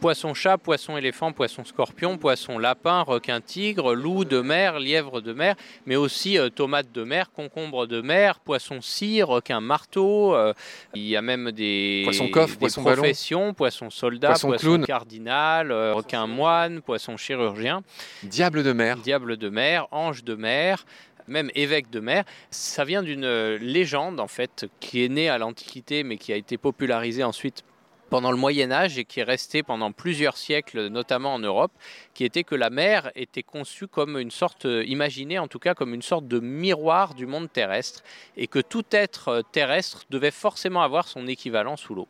Poisson-chat, 0.00 0.58
poisson-éléphant, 0.58 1.32
poisson-scorpion, 1.32 2.16
poisson-lapin, 2.16 3.02
requin-tigre, 3.02 3.94
loup 3.94 4.24
de 4.24 4.40
mer, 4.40 4.80
lièvre 4.80 5.20
de 5.20 5.32
mer, 5.32 5.54
mais 5.86 5.96
aussi 5.96 6.38
euh, 6.38 6.48
tomate 6.48 6.90
de 6.90 7.04
mer, 7.04 7.30
concombre 7.30 7.86
de 7.86 8.00
mer, 8.00 8.40
poisson-scie, 8.40 9.22
requin-marteau. 9.22 10.34
Euh, 10.34 10.54
il 10.94 11.06
y 11.06 11.16
a 11.16 11.22
même 11.22 11.52
des, 11.52 12.02
poisson-coffre, 12.04 12.58
poisson 12.58 12.82
professions, 12.82 13.52
poisson-soldat, 13.52 14.34
poisson-cardinal, 14.40 15.70
euh, 15.70 15.94
requin-moine, 15.94 16.80
poisson-chirurgien. 16.80 17.82
Diable 18.22 18.62
de 18.64 18.72
mer. 18.72 18.96
Diable 18.96 19.36
de 19.36 19.48
mer, 19.48 19.86
ange 19.90 20.24
de 20.24 20.34
mer 20.34 20.84
même 21.28 21.50
évêque 21.54 21.90
de 21.90 22.00
mer. 22.00 22.24
Ça 22.50 22.84
vient 22.84 23.04
d'une 23.04 23.54
légende 23.56 24.18
en 24.18 24.26
fait 24.26 24.66
qui 24.80 25.04
est 25.04 25.08
née 25.08 25.28
à 25.28 25.38
l'Antiquité 25.38 26.02
mais 26.02 26.16
qui 26.16 26.32
a 26.32 26.36
été 26.36 26.58
popularisée 26.58 27.22
ensuite 27.22 27.62
pendant 28.10 28.32
le 28.32 28.36
Moyen 28.36 28.72
Âge 28.72 28.98
et 28.98 29.04
qui 29.04 29.20
est 29.20 29.24
resté 29.24 29.62
pendant 29.62 29.92
plusieurs 29.92 30.36
siècles, 30.36 30.88
notamment 30.88 31.32
en 31.32 31.38
Europe, 31.38 31.72
qui 32.12 32.24
était 32.24 32.44
que 32.44 32.54
la 32.54 32.68
mer 32.68 33.10
était 33.14 33.42
conçue 33.42 33.86
comme 33.86 34.18
une 34.18 34.30
sorte, 34.30 34.66
euh, 34.66 34.84
imaginée 34.84 35.38
en 35.38 35.48
tout 35.48 35.60
cas 35.60 35.74
comme 35.74 35.94
une 35.94 36.02
sorte 36.02 36.26
de 36.26 36.40
miroir 36.40 37.14
du 37.14 37.26
monde 37.26 37.50
terrestre, 37.50 38.02
et 38.36 38.48
que 38.48 38.58
tout 38.58 38.84
être 38.90 39.28
euh, 39.28 39.42
terrestre 39.52 40.04
devait 40.10 40.32
forcément 40.32 40.82
avoir 40.82 41.08
son 41.08 41.26
équivalent 41.26 41.76
sous 41.76 41.94
l'eau. 41.94 42.08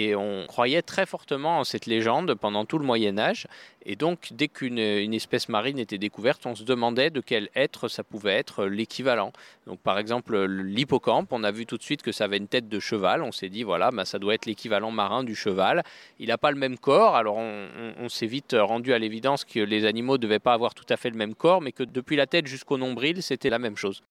Et 0.00 0.14
on 0.14 0.46
croyait 0.46 0.82
très 0.82 1.06
fortement 1.06 1.58
en 1.58 1.64
cette 1.64 1.86
légende 1.86 2.36
pendant 2.36 2.64
tout 2.64 2.78
le 2.78 2.84
Moyen 2.84 3.18
Âge. 3.18 3.48
Et 3.84 3.96
donc, 3.96 4.28
dès 4.30 4.46
qu'une 4.46 4.78
espèce 4.78 5.48
marine 5.48 5.80
était 5.80 5.98
découverte, 5.98 6.46
on 6.46 6.54
se 6.54 6.62
demandait 6.62 7.10
de 7.10 7.20
quel 7.20 7.48
être 7.56 7.88
ça 7.88 8.04
pouvait 8.04 8.34
être 8.34 8.66
l'équivalent. 8.66 9.32
Donc, 9.66 9.80
par 9.80 9.98
exemple, 9.98 10.38
l'hippocampe, 10.44 11.32
on 11.32 11.42
a 11.42 11.50
vu 11.50 11.66
tout 11.66 11.76
de 11.76 11.82
suite 11.82 12.02
que 12.02 12.12
ça 12.12 12.24
avait 12.24 12.36
une 12.36 12.46
tête 12.46 12.68
de 12.68 12.78
cheval. 12.78 13.24
On 13.24 13.32
s'est 13.32 13.48
dit, 13.48 13.64
voilà, 13.64 13.90
bah, 13.90 14.04
ça 14.04 14.20
doit 14.20 14.34
être 14.34 14.46
l'équivalent 14.46 14.92
marin 14.92 15.24
du 15.24 15.34
cheval. 15.34 15.82
Il 16.20 16.28
n'a 16.28 16.38
pas 16.38 16.52
le 16.52 16.58
même 16.58 16.78
corps. 16.78 17.16
Alors, 17.16 17.36
on, 17.36 18.08
s'est 18.08 18.26
vite 18.26 18.54
rendu 18.56 18.92
à 18.92 19.00
l'évidence 19.00 19.44
que 19.44 19.58
les 19.58 19.84
animaux 19.84 20.12
ne 20.12 20.22
devaient 20.22 20.38
pas 20.38 20.52
avoir 20.52 20.74
tout 20.74 20.86
à 20.90 20.96
fait 20.96 21.10
le 21.10 21.16
même 21.16 21.34
corps, 21.34 21.60
mais 21.60 21.72
que 21.72 21.82
depuis 21.82 22.14
la 22.14 22.28
tête 22.28 22.46
jusqu'au 22.46 22.78
nombril, 22.78 23.20
c'était 23.20 23.50
la 23.50 23.58
même 23.58 23.76
chose. 23.76 24.04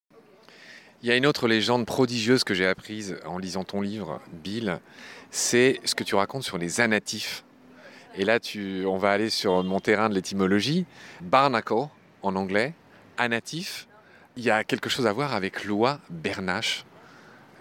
Il 1.03 1.09
y 1.09 1.11
a 1.11 1.15
une 1.15 1.25
autre 1.25 1.47
légende 1.47 1.85
prodigieuse 1.85 2.43
que 2.43 2.53
j'ai 2.53 2.67
apprise 2.67 3.17
en 3.25 3.37
lisant 3.37 3.63
ton 3.63 3.81
livre, 3.81 4.19
Bill 4.31 4.79
c'est 5.31 5.79
ce 5.83 5.95
que 5.95 6.03
tu 6.03 6.15
racontes 6.15 6.43
sur 6.43 6.57
les 6.57 6.81
anatifs. 6.81 7.43
Et 8.15 8.25
là, 8.25 8.39
tu, 8.39 8.85
on 8.85 8.97
va 8.97 9.11
aller 9.11 9.29
sur 9.29 9.63
mon 9.63 9.79
terrain 9.79 10.09
de 10.09 10.15
l'étymologie. 10.15 10.85
Barnacle, 11.21 11.87
en 12.23 12.35
anglais, 12.35 12.73
anatif. 13.17 13.87
Il 14.35 14.43
y 14.43 14.49
a 14.49 14.63
quelque 14.63 14.89
chose 14.89 15.07
à 15.07 15.13
voir 15.13 15.33
avec 15.33 15.65
l'oie 15.65 15.99
bernache. 16.09 16.85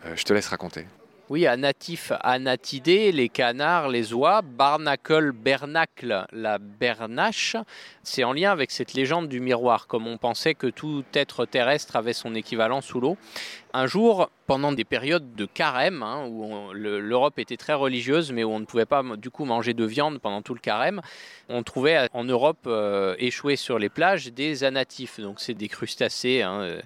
Euh, 0.05 0.15
je 0.17 0.25
te 0.25 0.33
laisse 0.33 0.49
raconter. 0.49 0.87
Oui, 1.29 1.45
à 1.45 1.57
natif, 1.57 2.13
anatidé, 2.21 3.11
les 3.11 3.29
canards, 3.29 3.89
les 3.89 4.15
oies, 4.15 4.43
barnacle, 4.43 5.33
bernacle, 5.33 6.25
la 6.31 6.59
bernache. 6.59 7.57
C'est 8.05 8.23
en 8.23 8.33
lien 8.33 8.53
avec 8.53 8.71
cette 8.71 8.95
légende 8.95 9.29
du 9.29 9.41
miroir, 9.41 9.89
comme 9.89 10.07
on 10.07 10.19
pensait 10.19 10.55
que 10.55 10.69
tout 10.69 11.03
être 11.15 11.45
terrestre 11.45 11.97
avait 11.97 12.13
son 12.13 12.37
équivalent 12.37 12.81
sous 12.81 13.01
l'eau. 13.01 13.17
Un 13.75 13.89
jour, 13.89 14.31
pendant 14.47 14.71
des 14.71 14.85
périodes 14.85 15.35
de 15.35 15.47
carême, 15.47 16.05
hein, 16.05 16.29
où 16.29 16.73
l'Europe 16.73 17.41
était 17.41 17.57
très 17.57 17.75
religieuse, 17.75 18.31
mais 18.31 18.45
où 18.45 18.51
on 18.51 18.61
ne 18.61 18.65
pouvait 18.65 18.87
pas 18.87 19.03
du 19.17 19.31
coup 19.31 19.47
manger 19.47 19.75
de 19.75 19.85
viande 19.85 20.21
pendant 20.21 20.43
tout 20.43 20.55
le 20.55 20.61
carême, 20.61 21.01
on 21.49 21.65
trouvait 21.65 22.09
en 22.13 22.23
Europe 22.23 22.69
euh, 22.69 23.17
échoués 23.19 23.57
sur 23.57 23.81
les 23.81 23.89
plages 23.89 24.33
des 24.33 24.63
anatifs. 24.63 25.19
Donc 25.19 25.41
c'est 25.41 25.55
des 25.55 25.69
crustacés. 25.69 26.43
Hein, 26.43 26.61
euh, 26.61 26.81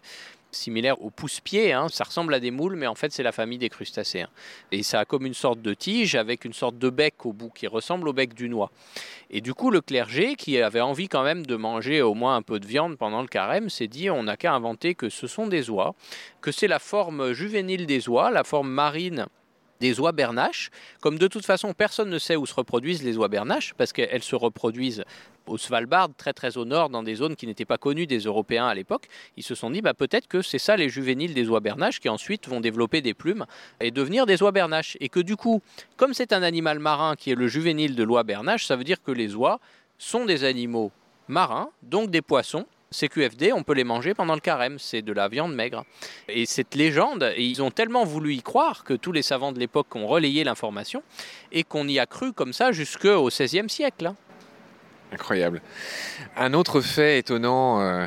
similaire 0.52 1.00
aux 1.02 1.10
pousse-pieds. 1.10 1.72
Hein. 1.72 1.88
Ça 1.88 2.04
ressemble 2.04 2.34
à 2.34 2.40
des 2.40 2.50
moules, 2.50 2.76
mais 2.76 2.86
en 2.86 2.94
fait, 2.94 3.12
c'est 3.12 3.22
la 3.22 3.32
famille 3.32 3.58
des 3.58 3.68
crustacés. 3.68 4.24
Et 4.72 4.82
ça 4.82 5.00
a 5.00 5.04
comme 5.04 5.26
une 5.26 5.34
sorte 5.34 5.62
de 5.62 5.74
tige 5.74 6.14
avec 6.14 6.44
une 6.44 6.52
sorte 6.52 6.78
de 6.78 6.90
bec 6.90 7.26
au 7.26 7.32
bout 7.32 7.50
qui 7.50 7.66
ressemble 7.66 8.08
au 8.08 8.12
bec 8.12 8.34
du 8.34 8.48
noix. 8.48 8.70
Et 9.30 9.40
du 9.40 9.54
coup, 9.54 9.70
le 9.70 9.80
clergé, 9.80 10.34
qui 10.34 10.60
avait 10.60 10.80
envie 10.80 11.08
quand 11.08 11.22
même 11.22 11.46
de 11.46 11.56
manger 11.56 12.02
au 12.02 12.14
moins 12.14 12.36
un 12.36 12.42
peu 12.42 12.58
de 12.58 12.66
viande 12.66 12.98
pendant 12.98 13.22
le 13.22 13.28
carême, 13.28 13.70
s'est 13.70 13.88
dit 13.88 14.10
on 14.10 14.24
n'a 14.24 14.36
qu'à 14.36 14.52
inventer 14.52 14.94
que 14.94 15.08
ce 15.08 15.26
sont 15.26 15.46
des 15.46 15.70
oies, 15.70 15.94
que 16.40 16.52
c'est 16.52 16.68
la 16.68 16.78
forme 16.78 17.32
juvénile 17.32 17.86
des 17.86 18.08
oies, 18.08 18.30
la 18.30 18.44
forme 18.44 18.70
marine 18.70 19.26
des 19.80 19.98
oies 20.00 20.12
bernaches. 20.12 20.70
Comme 21.00 21.18
de 21.18 21.26
toute 21.26 21.44
façon, 21.44 21.72
personne 21.72 22.10
ne 22.10 22.18
sait 22.18 22.36
où 22.36 22.46
se 22.46 22.54
reproduisent 22.54 23.02
les 23.02 23.16
oies 23.16 23.28
bernaches, 23.28 23.74
parce 23.74 23.92
qu'elles 23.92 24.22
se 24.22 24.36
reproduisent 24.36 25.04
au 25.46 25.58
Svalbard, 25.58 26.10
très 26.16 26.32
très 26.32 26.56
au 26.56 26.64
nord, 26.64 26.90
dans 26.90 27.02
des 27.02 27.16
zones 27.16 27.34
qui 27.34 27.46
n'étaient 27.46 27.64
pas 27.64 27.78
connues 27.78 28.06
des 28.06 28.20
Européens 28.20 28.66
à 28.66 28.74
l'époque. 28.74 29.08
Ils 29.36 29.42
se 29.42 29.54
sont 29.54 29.70
dit, 29.70 29.82
bah, 29.82 29.94
peut-être 29.94 30.28
que 30.28 30.42
c'est 30.42 30.58
ça 30.58 30.76
les 30.76 30.88
juvéniles 30.88 31.34
des 31.34 31.48
oies 31.48 31.60
bernaches 31.60 32.00
qui 32.00 32.08
ensuite 32.08 32.48
vont 32.48 32.60
développer 32.60 33.00
des 33.00 33.14
plumes 33.14 33.46
et 33.80 33.90
devenir 33.90 34.26
des 34.26 34.42
oies 34.42 34.52
bernaches. 34.52 34.96
Et 35.00 35.08
que 35.08 35.20
du 35.20 35.36
coup, 35.36 35.60
comme 35.96 36.14
c'est 36.14 36.32
un 36.32 36.42
animal 36.42 36.78
marin 36.78 37.16
qui 37.16 37.30
est 37.30 37.34
le 37.34 37.48
juvénile 37.48 37.96
de 37.96 38.02
l'oie 38.02 38.22
bernache, 38.22 38.66
ça 38.66 38.76
veut 38.76 38.84
dire 38.84 39.02
que 39.02 39.10
les 39.10 39.34
oies 39.34 39.60
sont 39.98 40.24
des 40.24 40.44
animaux 40.44 40.92
marins, 41.28 41.70
donc 41.82 42.10
des 42.10 42.22
poissons, 42.22 42.66
CQFD, 42.92 43.52
on 43.52 43.62
peut 43.62 43.74
les 43.74 43.84
manger 43.84 44.14
pendant 44.14 44.34
le 44.34 44.40
carême, 44.40 44.80
c'est 44.80 45.00
de 45.00 45.12
la 45.12 45.28
viande 45.28 45.54
maigre. 45.54 45.84
Et 46.28 46.44
cette 46.44 46.74
légende, 46.74 47.32
ils 47.38 47.62
ont 47.62 47.70
tellement 47.70 48.04
voulu 48.04 48.34
y 48.34 48.42
croire 48.42 48.82
que 48.82 48.94
tous 48.94 49.12
les 49.12 49.22
savants 49.22 49.52
de 49.52 49.60
l'époque 49.60 49.94
ont 49.94 50.08
relayé 50.08 50.42
l'information 50.42 51.04
et 51.52 51.62
qu'on 51.62 51.86
y 51.86 52.00
a 52.00 52.06
cru 52.06 52.32
comme 52.32 52.52
ça 52.52 52.72
jusqu'au 52.72 53.28
XVIe 53.28 53.68
siècle. 53.68 54.06
Hein. 54.06 54.16
Incroyable. 55.12 55.62
Un 56.36 56.52
autre 56.52 56.80
fait 56.80 57.20
étonnant 57.20 57.80
euh, 57.80 58.06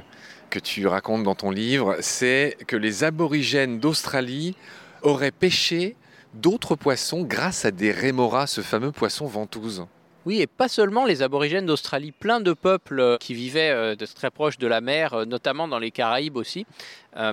que 0.50 0.60
tu 0.60 0.86
racontes 0.86 1.24
dans 1.24 1.36
ton 1.36 1.52
livre, 1.52 1.96
c'est 2.02 2.58
que 2.68 2.76
les 2.76 3.06
aborigènes 3.06 3.80
d'Australie 3.80 4.58
auraient 5.02 5.32
pêché 5.32 5.96
d'autres 6.34 6.76
poissons 6.76 7.22
grâce 7.24 7.64
à 7.64 7.72
des 7.72 7.92
rémoras, 7.92 8.48
ce 8.48 8.60
fameux 8.60 8.92
poisson 8.92 9.28
ventouse. 9.28 9.86
Oui, 10.26 10.40
et 10.40 10.48
pas 10.48 10.70
seulement 10.70 11.06
les 11.06 11.22
aborigènes 11.22 11.66
d'Australie, 11.66 12.14
plein 12.14 12.40
de 12.40 12.54
peuples 12.54 13.02
euh, 13.02 13.18
qui 13.18 13.34
vivaient 13.34 13.72
euh, 13.72 13.96
très 14.16 14.32
proches 14.32 14.58
de 14.58 14.68
la 14.68 14.80
mer, 14.80 15.14
euh, 15.14 15.26
notamment 15.26 15.68
dans 15.68 15.80
les 15.80 15.92
Caraïbes 15.92 16.38
aussi. 16.38 16.66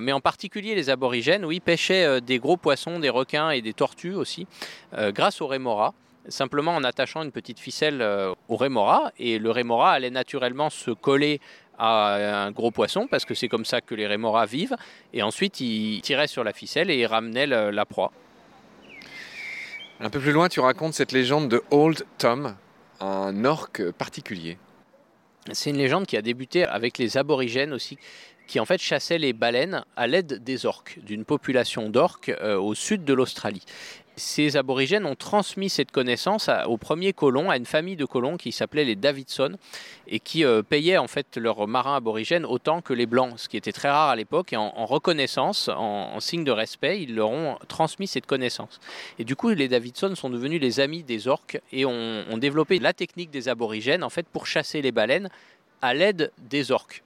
mais 0.01 0.11
en 0.11 0.19
particulier 0.19 0.75
les 0.75 0.89
aborigènes, 0.89 1.45
oui, 1.45 1.59
pêchaient 1.59 2.21
des 2.21 2.37
gros 2.37 2.57
poissons, 2.57 2.99
des 2.99 3.09
requins 3.09 3.49
et 3.49 3.61
des 3.61 3.73
tortues 3.73 4.13
aussi, 4.13 4.45
grâce 4.93 5.41
au 5.41 5.47
rémora 5.47 5.93
simplement 6.27 6.75
en 6.75 6.83
attachant 6.83 7.23
une 7.23 7.31
petite 7.31 7.59
ficelle 7.59 8.05
au 8.47 8.55
rémora. 8.55 9.11
Et 9.17 9.39
le 9.39 9.49
rémora 9.49 9.93
allait 9.93 10.11
naturellement 10.11 10.69
se 10.69 10.91
coller 10.91 11.41
à 11.79 12.45
un 12.45 12.51
gros 12.51 12.69
poisson, 12.69 13.07
parce 13.07 13.25
que 13.25 13.33
c'est 13.33 13.47
comme 13.47 13.65
ça 13.65 13.81
que 13.81 13.95
les 13.95 14.05
rémoras 14.05 14.45
vivent. 14.45 14.75
Et 15.13 15.23
ensuite, 15.23 15.61
il 15.61 15.99
tirait 16.01 16.27
sur 16.27 16.43
la 16.43 16.53
ficelle 16.53 16.91
et 16.91 16.99
il 16.99 17.07
ramenait 17.07 17.47
la 17.47 17.85
proie. 17.85 18.11
Un 19.99 20.11
peu 20.11 20.19
plus 20.19 20.31
loin, 20.31 20.47
tu 20.47 20.59
racontes 20.59 20.93
cette 20.93 21.11
légende 21.11 21.49
de 21.49 21.63
Old 21.71 22.05
Tom, 22.19 22.55
un 23.01 23.45
orque 23.45 23.91
particulier. 23.91 24.57
C'est 25.51 25.71
une 25.71 25.77
légende 25.77 26.05
qui 26.05 26.17
a 26.17 26.21
débuté 26.21 26.65
avec 26.65 26.97
les 26.97 27.17
aborigènes 27.17 27.73
aussi, 27.73 27.97
qui 28.47 28.59
en 28.59 28.65
fait 28.65 28.79
chassaient 28.79 29.17
les 29.17 29.33
baleines 29.33 29.83
à 29.95 30.07
l'aide 30.07 30.43
des 30.43 30.65
orques, 30.65 30.99
d'une 31.03 31.25
population 31.25 31.89
d'orques 31.89 32.29
euh, 32.29 32.59
au 32.59 32.75
sud 32.75 33.03
de 33.03 33.13
l'Australie 33.13 33.63
ces 34.21 34.55
aborigènes 34.55 35.05
ont 35.05 35.15
transmis 35.15 35.69
cette 35.69 35.91
connaissance 35.91 36.49
aux 36.67 36.77
premiers 36.77 37.11
colons, 37.11 37.49
à 37.49 37.57
une 37.57 37.65
famille 37.65 37.95
de 37.95 38.05
colons 38.05 38.37
qui 38.37 38.51
s'appelait 38.51 38.85
les 38.85 38.95
Davidson 38.95 39.57
et 40.07 40.19
qui 40.19 40.45
euh, 40.45 40.61
payaient 40.61 40.97
en 40.97 41.07
fait 41.07 41.37
leurs 41.37 41.67
marins 41.67 41.95
aborigènes 41.95 42.45
autant 42.45 42.81
que 42.81 42.93
les 42.93 43.07
blancs, 43.07 43.33
ce 43.37 43.49
qui 43.49 43.57
était 43.57 43.71
très 43.71 43.89
rare 43.89 44.09
à 44.09 44.15
l'époque. 44.15 44.53
Et 44.53 44.57
en, 44.57 44.85
reconnaissance, 44.85 45.69
en, 45.69 46.19
signe 46.19 46.43
de 46.43 46.51
respect, 46.51 47.01
ils 47.01 47.15
leur 47.15 47.31
ont 47.31 47.57
transmis 47.67 48.07
cette 48.07 48.25
connaissance. 48.25 48.79
Et 49.17 49.23
du 49.23 49.35
coup, 49.35 49.49
les 49.49 49.67
Davidson 49.67 50.13
sont 50.15 50.29
devenus 50.29 50.61
les 50.61 50.79
amis 50.79 51.03
des 51.03 51.27
orques 51.27 51.59
et 51.71 51.85
ont, 51.85 52.23
ont 52.29 52.37
développé 52.37 52.79
la 52.79 52.93
technique 52.93 53.31
des 53.31 53.49
aborigènes 53.49 54.03
en 54.03 54.09
fait 54.09 54.27
pour 54.27 54.45
chasser 54.45 54.81
les 54.81 54.91
baleines 54.91 55.29
à 55.81 55.93
l'aide 55.93 56.31
des 56.37 56.71
orques. 56.71 57.03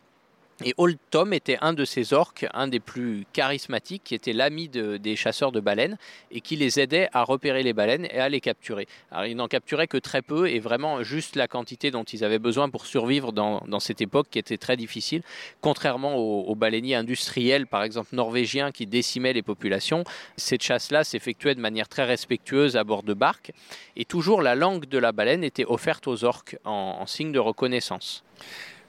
Et 0.64 0.74
Old 0.78 0.98
Tom 1.12 1.34
était 1.34 1.58
un 1.60 1.74
de 1.74 1.84
ces 1.84 2.14
orques, 2.14 2.48
un 2.54 2.70
des 2.70 2.80
plus 2.80 3.26
charismatiques, 3.34 4.04
qui 4.06 4.16
était 4.16 4.32
l'ami 4.32 4.70
des 4.70 5.16
chasseurs 5.18 5.52
de 5.52 5.60
baleines 5.60 5.98
et 6.32 6.40
qui 6.40 6.56
les 6.56 6.80
aidait 6.80 7.10
à 7.12 7.24
repérer 7.24 7.62
les 7.62 7.74
baleines 7.74 8.06
et 8.06 8.20
à 8.20 8.30
les 8.30 8.40
capturer. 8.40 8.88
Alors, 9.12 9.26
ils 9.26 9.36
n'en 9.36 9.50
capturaient 9.50 9.88
que 9.88 9.98
très 9.98 10.22
peu 10.22 10.48
et 10.48 10.60
vraiment 10.60 11.04
juste 11.04 11.36
la 11.36 11.50
quantité 11.50 11.92
dont 11.92 12.06
ils 12.06 12.24
avaient 12.24 12.40
besoin 12.40 12.70
pour 12.70 12.86
survivre 12.86 13.34
dans, 13.34 13.80
cette 13.82 14.00
époque 14.00 14.28
qui 14.32 14.40
était 14.40 14.58
très 14.58 14.78
difficile. 14.78 15.24
Contrairement 15.60 16.16
aux, 16.16 16.56
baleiniers 16.56 16.96
industriels, 16.96 17.68
par 17.68 17.84
exemple 17.84 18.16
norvégiens, 18.16 18.72
qui 18.72 18.86
décimaient 18.86 19.34
les 19.34 19.44
populations, 19.44 20.06
cette 20.38 20.64
chasse-là 20.64 21.04
s'effectuait 21.04 21.56
de 21.56 21.60
manière 21.60 21.90
très 21.90 22.06
respectueuse 22.06 22.78
à 22.78 22.86
bord 22.86 23.04
de 23.04 23.14
barques 23.14 23.52
et 23.98 24.06
toujours 24.06 24.42
la 24.42 24.56
langue 24.56 24.86
de 24.86 24.98
la 24.98 25.12
baleine 25.12 25.44
était 25.44 25.66
offerte 25.66 26.08
aux 26.08 26.24
orques 26.24 26.58
en 26.64 27.06
signe 27.06 27.34
de 27.34 27.40
reconnaissance. 27.40 28.24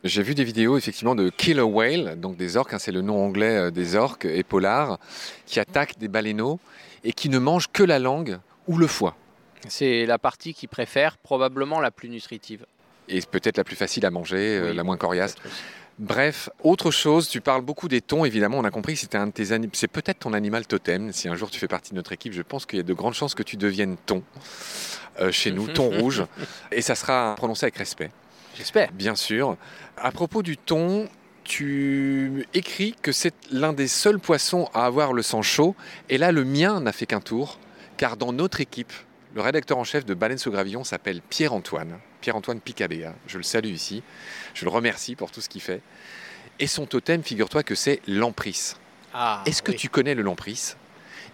J'ai 0.06 0.22
vu 0.22 0.34
des 0.34 0.44
vidéos 0.44 0.76
effectivement 0.76 1.14
de 1.14 1.30
killer 1.30 1.62
whale, 1.62 2.18
donc 2.20 2.36
des 2.36 2.56
orques, 2.56 2.72
hein, 2.72 2.78
c'est 2.78 2.92
le 2.92 3.02
nom 3.02 3.24
anglais 3.24 3.56
euh, 3.56 3.70
des 3.70 3.96
orques 3.96 4.24
et 4.24 4.42
polars, 4.42 4.98
qui 5.46 5.60
attaquent 5.60 5.98
des 5.98 6.08
baleineaux 6.08 6.60
et 7.04 7.12
qui 7.12 7.28
ne 7.28 7.38
mangent 7.38 7.68
que 7.72 7.82
la 7.82 7.98
langue 7.98 8.38
ou 8.66 8.78
le 8.78 8.86
foie. 8.86 9.16
C'est 9.68 10.06
la 10.06 10.18
partie 10.18 10.54
qu'ils 10.54 10.68
préfèrent, 10.68 11.16
probablement 11.18 11.80
la 11.80 11.90
plus 11.90 12.08
nutritive. 12.08 12.66
Et 13.08 13.20
peut-être 13.20 13.56
la 13.56 13.64
plus 13.64 13.76
facile 13.76 14.04
à 14.06 14.10
manger, 14.10 14.58
euh, 14.58 14.72
la 14.72 14.82
moins 14.82 14.96
coriace. 14.96 15.34
Bref, 15.98 16.50
autre 16.62 16.90
chose, 16.90 17.28
tu 17.28 17.40
parles 17.40 17.62
beaucoup 17.62 17.88
des 17.88 18.02
thons, 18.02 18.26
évidemment, 18.26 18.58
on 18.58 18.64
a 18.64 18.70
compris 18.70 18.94
que 18.94 19.00
c'était 19.00 19.16
un 19.16 19.28
de 19.28 19.32
tes 19.32 19.46
c'est 19.72 19.88
peut-être 19.88 20.18
ton 20.18 20.34
animal 20.34 20.66
totem. 20.66 21.10
Si 21.10 21.26
un 21.26 21.36
jour 21.36 21.50
tu 21.50 21.58
fais 21.58 21.68
partie 21.68 21.92
de 21.92 21.96
notre 21.96 22.12
équipe, 22.12 22.34
je 22.34 22.42
pense 22.42 22.66
qu'il 22.66 22.76
y 22.76 22.80
a 22.80 22.82
de 22.82 22.92
grandes 22.92 23.14
chances 23.14 23.34
que 23.34 23.42
tu 23.42 23.56
deviennes 23.56 23.96
thon 24.04 24.22
euh, 25.20 25.32
chez 25.32 25.52
nous, 25.52 25.66
thon 25.72 25.88
rouge, 25.88 26.24
et 26.70 26.82
ça 26.82 26.94
sera 26.94 27.34
prononcé 27.36 27.64
avec 27.64 27.78
respect, 27.78 28.10
J'espère. 28.56 28.90
bien 28.92 29.14
sûr. 29.14 29.56
À 29.96 30.10
propos 30.12 30.42
du 30.42 30.56
thon, 30.56 31.08
tu 31.44 32.46
écris 32.54 32.94
que 33.02 33.12
c'est 33.12 33.34
l'un 33.50 33.72
des 33.72 33.88
seuls 33.88 34.18
poissons 34.18 34.68
à 34.74 34.84
avoir 34.86 35.12
le 35.12 35.22
sang 35.22 35.42
chaud, 35.42 35.74
et 36.08 36.18
là 36.18 36.32
le 36.32 36.44
mien 36.44 36.80
n'a 36.80 36.92
fait 36.92 37.06
qu'un 37.06 37.20
tour, 37.20 37.58
car 37.96 38.16
dans 38.16 38.32
notre 38.32 38.60
équipe, 38.60 38.92
le 39.34 39.40
rédacteur 39.42 39.78
en 39.78 39.84
chef 39.84 40.04
de 40.04 40.14
Baleine 40.14 40.38
sous 40.38 40.50
Gravillon 40.50 40.82
s'appelle 40.84 41.20
Pierre-Antoine, 41.28 41.98
Pierre-Antoine 42.20 42.60
Picabea. 42.60 43.12
Je 43.26 43.36
le 43.36 43.42
salue 43.44 43.68
ici, 43.70 44.02
je 44.54 44.64
le 44.64 44.70
remercie 44.70 45.14
pour 45.14 45.30
tout 45.30 45.40
ce 45.40 45.48
qu'il 45.48 45.60
fait. 45.60 45.82
Et 46.58 46.66
son 46.66 46.86
totem, 46.86 47.22
figure-toi 47.22 47.62
que 47.62 47.74
c'est 47.74 48.00
l'empris. 48.08 48.72
Ah, 49.12 49.42
Est-ce 49.46 49.62
que 49.62 49.72
oui. 49.72 49.76
tu 49.76 49.88
connais 49.90 50.14
le 50.14 50.22
lampris 50.22 50.74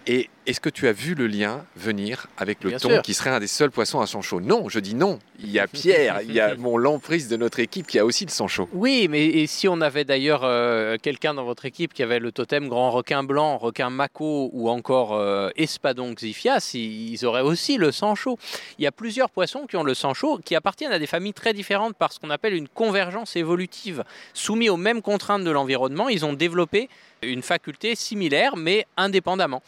Et 0.05 0.29
est-ce 0.45 0.59
que 0.59 0.69
tu 0.69 0.89
as 0.89 0.91
vu 0.91 1.15
le 1.15 1.27
lien 1.27 1.65
venir 1.77 2.27
avec 2.37 2.61
le 2.63 2.71
Bien 2.71 2.79
thon 2.79 2.89
sûr. 2.89 3.01
qui 3.01 3.13
serait 3.13 3.29
un 3.29 3.39
des 3.39 3.47
seuls 3.47 3.71
poissons 3.71 4.01
à 4.01 4.07
sang 4.07 4.21
chaud 4.21 4.41
Non, 4.41 4.67
je 4.67 4.79
dis 4.79 4.95
non. 4.95 5.19
Il 5.39 5.49
y 5.49 5.59
a 5.59 5.67
Pierre, 5.73 6.21
il 6.21 6.33
y 6.33 6.41
a 6.41 6.55
mon 6.55 6.75
lampris 6.77 7.27
de 7.27 7.37
notre 7.37 7.59
équipe 7.59 7.87
qui 7.87 7.99
a 7.99 8.05
aussi 8.05 8.25
le 8.25 8.29
sang 8.31 8.49
chaud. 8.49 8.67
Oui, 8.73 9.07
mais 9.09 9.25
et 9.25 9.47
si 9.47 9.69
on 9.69 9.79
avait 9.79 10.03
d'ailleurs 10.03 10.41
euh, 10.43 10.97
quelqu'un 11.01 11.33
dans 11.33 11.45
votre 11.45 11.63
équipe 11.65 11.93
qui 11.93 12.03
avait 12.03 12.19
le 12.19 12.33
totem 12.33 12.67
grand 12.67 12.91
requin 12.91 13.23
blanc, 13.23 13.57
requin 13.57 13.89
mako 13.89 14.49
ou 14.51 14.69
encore 14.69 15.13
euh, 15.13 15.49
espadon 15.55 16.13
xiphias, 16.13 16.73
ils, 16.73 17.13
ils 17.13 17.25
auraient 17.25 17.41
aussi 17.41 17.77
le 17.77 17.93
sang 17.93 18.13
chaud. 18.13 18.37
Il 18.79 18.83
y 18.83 18.87
a 18.87 18.91
plusieurs 18.91 19.29
poissons 19.29 19.65
qui 19.67 19.77
ont 19.77 19.83
le 19.83 19.93
sang 19.93 20.13
chaud, 20.13 20.39
qui 20.43 20.55
appartiennent 20.55 20.91
à 20.91 20.99
des 20.99 21.07
familles 21.07 21.33
très 21.33 21.53
différentes 21.53 21.95
par 21.95 22.11
ce 22.11 22.19
qu'on 22.19 22.29
appelle 22.29 22.53
une 22.53 22.67
convergence 22.67 23.37
évolutive. 23.37 24.03
Soumis 24.33 24.69
aux 24.69 24.77
mêmes 24.77 25.01
contraintes 25.01 25.45
de 25.45 25.51
l'environnement, 25.51 26.09
ils 26.09 26.25
ont 26.25 26.33
développé 26.33 26.89
une 27.21 27.41
faculté 27.41 27.95
similaire 27.95 28.57
mais 28.57 28.85
indépendamment. 28.97 29.63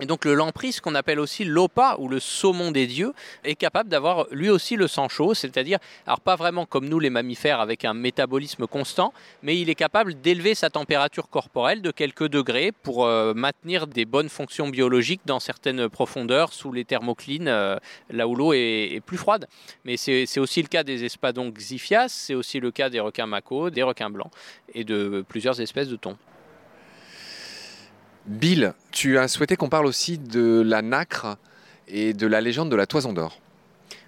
Et 0.00 0.06
donc 0.06 0.24
le 0.24 0.34
lampris, 0.34 0.78
qu'on 0.82 0.94
appelle 0.94 1.18
aussi 1.18 1.44
l'opa 1.44 1.96
ou 1.98 2.08
le 2.08 2.20
saumon 2.20 2.70
des 2.70 2.86
dieux, 2.86 3.12
est 3.44 3.56
capable 3.56 3.88
d'avoir 3.88 4.26
lui 4.30 4.48
aussi 4.48 4.76
le 4.76 4.86
sang 4.86 5.08
chaud, 5.08 5.34
c'est-à-dire, 5.34 5.78
alors 6.06 6.20
pas 6.20 6.36
vraiment 6.36 6.66
comme 6.66 6.88
nous 6.88 7.00
les 7.00 7.10
mammifères 7.10 7.60
avec 7.60 7.84
un 7.84 7.94
métabolisme 7.94 8.66
constant, 8.66 9.12
mais 9.42 9.58
il 9.58 9.70
est 9.70 9.74
capable 9.74 10.20
d'élever 10.20 10.54
sa 10.54 10.70
température 10.70 11.28
corporelle 11.28 11.82
de 11.82 11.90
quelques 11.90 12.28
degrés 12.28 12.70
pour 12.70 13.06
euh, 13.06 13.34
maintenir 13.34 13.88
des 13.88 14.04
bonnes 14.04 14.28
fonctions 14.28 14.68
biologiques 14.68 15.22
dans 15.26 15.40
certaines 15.40 15.88
profondeurs 15.88 16.52
sous 16.52 16.70
les 16.70 16.84
thermoclines, 16.84 17.48
euh, 17.48 17.76
là 18.10 18.28
où 18.28 18.36
l'eau 18.36 18.52
est, 18.52 19.00
plus 19.04 19.16
froide. 19.16 19.48
Mais 19.84 19.96
c'est 19.96 20.38
aussi 20.38 20.62
le 20.62 20.68
cas 20.68 20.84
des 20.84 21.04
espadons 21.04 21.50
xiphias, 21.50 22.12
c'est 22.12 22.34
aussi 22.34 22.60
le 22.60 22.70
cas 22.70 22.90
des 22.90 23.00
requins 23.00 23.26
mako, 23.26 23.70
des 23.70 23.82
requins 23.82 24.10
blancs 24.10 24.30
et 24.74 24.84
de 24.84 25.24
plusieurs 25.28 25.60
espèces 25.60 25.88
de 25.88 25.96
thons. 25.96 26.16
Bill, 28.28 28.74
tu 28.90 29.16
as 29.16 29.26
souhaité 29.26 29.56
qu'on 29.56 29.70
parle 29.70 29.86
aussi 29.86 30.18
de 30.18 30.60
la 30.60 30.82
nacre 30.82 31.38
et 31.88 32.12
de 32.12 32.26
la 32.26 32.42
légende 32.42 32.70
de 32.70 32.76
la 32.76 32.86
toison 32.86 33.14
d'or. 33.14 33.40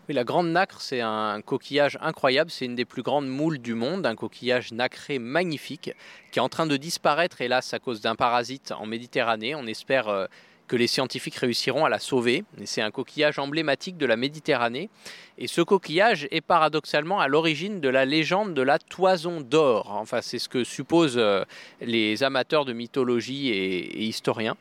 Oui, 0.09 0.15
la 0.15 0.25
grande 0.25 0.51
nacre, 0.51 0.83
c'est 0.83 1.01
un 1.01 1.41
coquillage 1.41 1.97
incroyable. 2.03 2.51
C'est 2.51 2.67
une 2.67 2.75
des 2.75 2.85
plus 2.85 3.03
grandes 3.03 3.29
moules 3.29 3.57
du 3.57 3.73
monde, 3.73 4.05
un 4.05 4.17
coquillage 4.17 4.73
nacré 4.73 5.19
magnifique 5.19 5.93
qui 6.33 6.39
est 6.39 6.43
en 6.43 6.51
train 6.51 6.67
de 6.67 6.77
disparaître, 6.77 7.41
hélas, 7.41 7.73
à 7.73 7.79
cause 7.79 8.03
d'un 8.03 8.15
parasite 8.15 8.73
en 8.73 8.85
Méditerranée. 8.85 9.55
On 9.55 9.67
espère 9.67 10.09
euh, 10.09 10.27
que 10.71 10.77
les 10.77 10.87
scientifiques 10.87 11.35
réussiront 11.35 11.85
à 11.85 11.89
la 11.89 11.99
sauver. 11.99 12.45
C'est 12.65 12.81
un 12.81 12.93
coquillage 12.93 13.41
emblématique 13.41 13.97
de 13.99 14.07
la 14.07 14.15
Méditerranée. 14.17 14.89
Et 15.37 15.49
ce 15.49 15.63
coquillage 15.63 16.29
est 16.31 16.41
paradoxalement 16.43 17.19
à 17.19 17.27
l'origine 17.27 17.81
de 17.81 17.89
la 17.89 18.05
légende 18.05 18.55
de 18.55 18.63
la 18.63 18.79
toison 18.79 19.41
d'or. 19.41 19.91
Enfin, 19.91 20.21
c'est 20.23 20.39
ce 20.39 20.49
que 20.49 20.63
supposent 20.63 21.19
euh, 21.19 21.43
les 21.81 22.23
amateurs 22.23 22.65
de 22.65 22.73
mythologie 22.73 23.49
et, 23.49 23.79
et 23.79 24.03
historiens. 24.05 24.57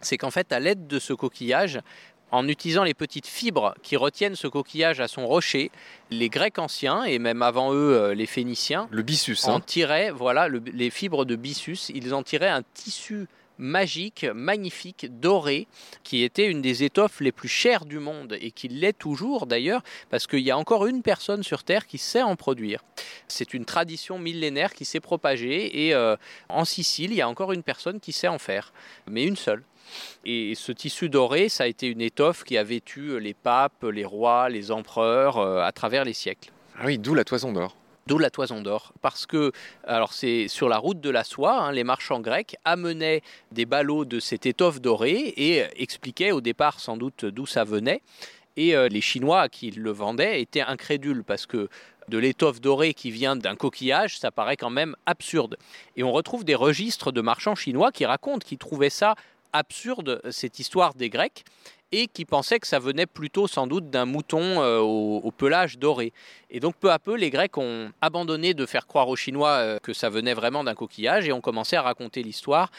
C'est 0.00 0.18
qu'en 0.18 0.32
fait, 0.32 0.52
à 0.52 0.58
l'aide 0.58 0.88
de 0.88 0.98
ce 0.98 1.12
coquillage, 1.12 1.78
en 2.32 2.48
utilisant 2.48 2.82
les 2.82 2.94
petites 2.94 3.28
fibres 3.28 3.74
qui 3.84 3.96
retiennent 3.96 4.34
ce 4.34 4.48
coquillage 4.48 4.98
à 4.98 5.06
son 5.06 5.24
rocher, 5.24 5.70
les 6.10 6.28
Grecs 6.30 6.58
anciens 6.58 7.04
et 7.04 7.20
même 7.20 7.42
avant 7.42 7.72
eux 7.72 7.94
euh, 7.94 8.12
les 8.12 8.26
Phéniciens 8.26 8.88
Le 8.90 9.02
byssus, 9.02 9.38
en 9.44 9.58
hein. 9.58 9.60
tiraient, 9.60 10.10
voilà, 10.10 10.48
le- 10.48 10.62
les 10.74 10.90
fibres 10.90 11.24
de 11.24 11.36
byssus, 11.36 11.78
ils 11.94 12.12
en 12.12 12.24
tiraient 12.24 12.48
un 12.48 12.62
tissu 12.74 13.28
magique, 13.58 14.26
magnifique, 14.34 15.06
doré, 15.20 15.66
qui 16.04 16.22
était 16.22 16.46
une 16.46 16.62
des 16.62 16.84
étoffes 16.84 17.20
les 17.20 17.32
plus 17.32 17.48
chères 17.48 17.84
du 17.84 17.98
monde 17.98 18.36
et 18.40 18.50
qui 18.50 18.68
l'est 18.68 18.96
toujours 18.96 19.46
d'ailleurs, 19.46 19.82
parce 20.10 20.26
qu'il 20.26 20.40
y 20.40 20.50
a 20.50 20.58
encore 20.58 20.86
une 20.86 21.02
personne 21.02 21.42
sur 21.42 21.64
Terre 21.64 21.86
qui 21.86 21.98
sait 21.98 22.22
en 22.22 22.36
produire. 22.36 22.84
C'est 23.28 23.54
une 23.54 23.64
tradition 23.64 24.18
millénaire 24.18 24.74
qui 24.74 24.84
s'est 24.84 25.00
propagée 25.00 25.86
et 25.86 25.94
euh, 25.94 26.16
en 26.48 26.64
Sicile, 26.64 27.12
il 27.12 27.16
y 27.16 27.22
a 27.22 27.28
encore 27.28 27.52
une 27.52 27.62
personne 27.62 28.00
qui 28.00 28.12
sait 28.12 28.28
en 28.28 28.38
faire, 28.38 28.72
mais 29.06 29.24
une 29.24 29.36
seule. 29.36 29.64
Et 30.24 30.54
ce 30.54 30.72
tissu 30.72 31.08
doré, 31.08 31.48
ça 31.48 31.64
a 31.64 31.66
été 31.66 31.86
une 31.86 32.02
étoffe 32.02 32.44
qui 32.44 32.58
a 32.58 32.64
vêtu 32.64 33.18
les 33.20 33.34
papes, 33.34 33.84
les 33.84 34.04
rois, 34.04 34.48
les 34.48 34.70
empereurs 34.70 35.38
euh, 35.38 35.62
à 35.62 35.72
travers 35.72 36.04
les 36.04 36.12
siècles. 36.12 36.52
Ah 36.78 36.82
oui, 36.84 36.98
d'où 36.98 37.14
la 37.14 37.24
toison 37.24 37.52
d'or. 37.52 37.77
D'où 38.08 38.16
la 38.16 38.30
toison 38.30 38.62
d'or. 38.62 38.94
Parce 39.02 39.26
que, 39.26 39.52
alors 39.84 40.14
c'est 40.14 40.48
sur 40.48 40.70
la 40.70 40.78
route 40.78 40.98
de 40.98 41.10
la 41.10 41.24
soie, 41.24 41.60
hein, 41.60 41.72
les 41.72 41.84
marchands 41.84 42.20
grecs 42.20 42.56
amenaient 42.64 43.20
des 43.52 43.66
ballots 43.66 44.06
de 44.06 44.18
cette 44.18 44.46
étoffe 44.46 44.80
dorée 44.80 45.34
et 45.36 45.62
euh, 45.62 45.68
expliquaient 45.76 46.30
au 46.30 46.40
départ 46.40 46.80
sans 46.80 46.96
doute 46.96 47.26
d'où 47.26 47.44
ça 47.44 47.64
venait. 47.64 48.00
Et 48.56 48.74
euh, 48.74 48.88
les 48.88 49.02
Chinois 49.02 49.50
qui 49.50 49.72
le 49.72 49.90
vendaient 49.90 50.40
étaient 50.40 50.62
incrédules 50.62 51.22
parce 51.22 51.44
que 51.44 51.68
de 52.08 52.16
l'étoffe 52.16 52.62
dorée 52.62 52.94
qui 52.94 53.10
vient 53.10 53.36
d'un 53.36 53.56
coquillage, 53.56 54.18
ça 54.18 54.30
paraît 54.30 54.56
quand 54.56 54.70
même 54.70 54.96
absurde. 55.04 55.58
Et 55.96 56.02
on 56.02 56.10
retrouve 56.10 56.46
des 56.46 56.54
registres 56.54 57.12
de 57.12 57.20
marchands 57.20 57.56
chinois 57.56 57.92
qui 57.92 58.06
racontent 58.06 58.46
qu'ils 58.46 58.56
trouvaient 58.56 58.88
ça 58.88 59.16
absurde, 59.52 60.22
cette 60.30 60.58
histoire 60.58 60.94
des 60.94 61.10
Grecs, 61.10 61.44
et 61.92 62.06
qui 62.06 62.24
pensaient 62.24 62.58
que 62.58 62.66
ça 62.66 62.78
venait 62.78 63.06
plutôt 63.06 63.46
sans 63.46 63.66
doute 63.66 63.90
d'un 63.90 64.04
mouton 64.04 64.60
euh, 64.60 64.78
au, 64.80 65.30
pelage 65.30 65.78
doré. 65.78 66.12
Et 66.50 66.60
donc 66.60 66.74
peu 66.76 66.90
à 66.90 66.98
peu, 66.98 67.16
les 67.16 67.30
Grecs 67.30 67.56
ont 67.56 67.90
abandonné 68.00 68.54
de 68.54 68.66
faire 68.66 68.86
croire 68.86 69.08
aux 69.08 69.16
Chinois 69.16 69.50
euh, 69.50 69.78
que 69.78 69.92
ça 69.92 70.10
venait 70.10 70.34
vraiment 70.34 70.64
d'un 70.64 70.74
coquillage 70.74 71.28
et 71.28 71.32
ont 71.32 71.40
commencé 71.40 71.76
à 71.76 71.82
raconter 71.82 72.22
l'histoire 72.22 72.70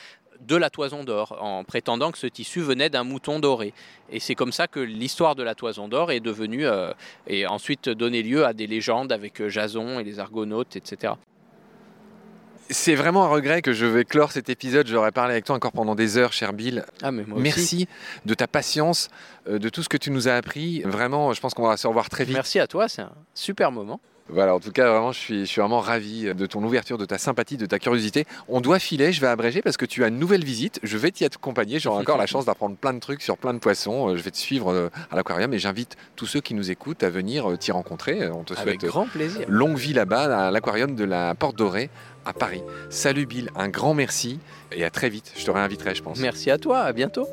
de 0.42 0.56
la 0.56 0.70
toison 0.70 1.04
d'or, 1.04 1.38
en 1.42 1.66
prétendant 1.66 2.12
que 2.12 2.18
ce 2.18 2.28
tissu 2.28 2.62
venait 2.62 2.90
d'un 2.90 3.04
mouton 3.04 3.40
doré. 3.40 3.74
Et 4.10 4.22
c'est 4.22 4.36
comme 4.36 4.54
ça 4.54 4.68
que 4.68 4.80
l'histoire 4.80 5.36
de 5.36 5.44
la 5.44 5.54
toison 5.54 5.90
d'or 5.90 6.12
est 6.12 6.22
devenue, 6.22 6.66
euh, 6.66 6.94
et 7.28 7.46
ensuite 7.46 7.90
donné 7.90 8.24
lieu 8.24 8.46
à 8.46 8.54
des 8.54 8.68
légendes 8.68 9.12
avec 9.12 9.46
Jason 9.50 10.00
et 10.00 10.04
les 10.04 10.20
Argonautes, 10.20 10.78
etc. 10.78 11.14
C'est 12.70 12.96
vraiment 12.96 13.26
un 13.26 13.28
regret 13.30 13.62
que 13.62 13.74
je 13.74 13.86
vais 13.86 14.06
clore 14.06 14.32
cet 14.32 14.50
épisode. 14.50 14.88
J'aurais 14.88 15.12
parlé 15.12 15.34
avec 15.34 15.46
toi 15.46 15.56
encore 15.56 15.72
pendant 15.72 15.96
des 15.96 16.18
heures, 16.18 16.34
cher 16.34 16.54
Bill. 16.54 16.86
Ah, 17.02 17.12
mais 17.12 17.24
moi 17.26 17.38
aussi. 17.38 17.44
Merci 17.44 17.88
de 18.26 18.34
ta 18.34 18.48
patience, 18.48 19.10
euh, 19.48 19.58
de 19.58 19.70
tout 19.70 19.82
ce 19.82 19.90
que 19.90 19.98
tu 19.98 20.12
nous 20.12 20.28
as 20.28 20.34
appris. 20.34 20.82
Vraiment, 20.84 21.34
je 21.34 21.42
pense 21.42 21.54
qu'on 21.54 21.68
va 21.68 21.78
se 21.78 21.88
revoir 21.88 22.10
très 22.10 22.26
vite. 22.26 22.36
Merci 22.36 22.60
à 22.60 22.68
toi, 22.68 22.88
c'est 22.88 23.02
un 23.02 23.12
super 23.34 23.72
moment. 23.72 24.00
Voilà, 24.32 24.54
en 24.56 24.60
tout 24.60 24.72
cas, 24.72 24.90
vraiment, 24.92 25.12
je 25.12 25.20
suis, 25.20 25.40
je 25.42 25.46
suis 25.46 25.60
vraiment 25.62 25.80
ravi 25.80 26.34
de 26.34 26.46
ton 26.46 26.64
ouverture, 26.64 26.98
de 26.98 27.06
ta 27.06 27.18
sympathie, 27.18 27.58
de 27.58 27.66
ta 27.66 27.80
curiosité. 27.80 28.26
On 28.48 28.62
doit 28.62 28.80
filer, 28.80 29.12
je 29.12 29.22
vais 29.22 29.28
abréger 29.28 29.62
parce 29.62 29.76
que 29.78 29.86
tu 29.86 30.04
as 30.04 30.08
une 30.08 30.20
nouvelle 30.20 30.44
visite. 30.44 30.80
Je 30.84 30.98
vais 30.98 31.12
t'y 31.12 31.26
accompagner. 31.26 31.80
J'aurai 31.80 32.00
encore 32.02 32.18
la 32.18 32.28
chance 32.28 32.46
d'apprendre 32.46 32.76
plein 32.76 32.94
de 32.94 33.00
trucs 33.00 33.22
sur 33.22 33.38
plein 33.38 33.54
de 33.54 33.60
poissons. 33.60 34.10
Euh, 34.10 34.16
Je 34.18 34.22
vais 34.22 34.32
te 34.32 34.38
suivre 34.38 34.72
euh, 34.72 34.90
à 35.12 35.16
l'aquarium 35.16 35.54
et 35.54 35.60
j'invite 35.60 35.96
tous 36.16 36.26
ceux 36.28 36.42
qui 36.42 36.54
nous 36.54 36.70
écoutent 36.72 37.04
à 37.04 37.10
venir 37.10 37.50
euh, 37.50 37.58
t'y 37.58 37.72
rencontrer. 37.72 38.30
On 38.30 38.44
te 38.44 38.54
Avec 38.54 38.82
souhaite 38.82 38.92
grand 38.92 39.08
plaisir. 39.08 39.46
longue 39.48 39.78
vie 39.78 39.94
là-bas, 39.94 40.48
à 40.48 40.52
l'aquarium 40.52 40.96
de 40.96 41.04
la 41.04 41.34
Porte 41.36 41.56
Dorée 41.58 41.90
à 42.26 42.34
Paris. 42.34 42.62
Salut 42.90 43.26
Bill, 43.26 43.50
un 43.56 43.70
grand 43.70 43.94
merci 43.94 44.40
et 44.72 44.84
à 44.84 44.90
très 44.90 45.10
vite. 45.10 45.32
Je 45.38 45.46
te 45.46 45.52
réinviterai, 45.52 45.96
je 45.96 46.04
pense. 46.04 46.20
Merci 46.20 46.52
à 46.52 46.58
toi, 46.58 46.80
à 46.80 46.94
bientôt. 46.94 47.28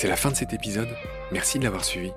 C'est 0.00 0.06
la 0.06 0.14
fin 0.14 0.30
de 0.30 0.36
cet 0.36 0.52
épisode. 0.52 0.96
Merci 1.32 1.58
de 1.58 1.64
l'avoir 1.64 1.84
suivi. 1.84 2.12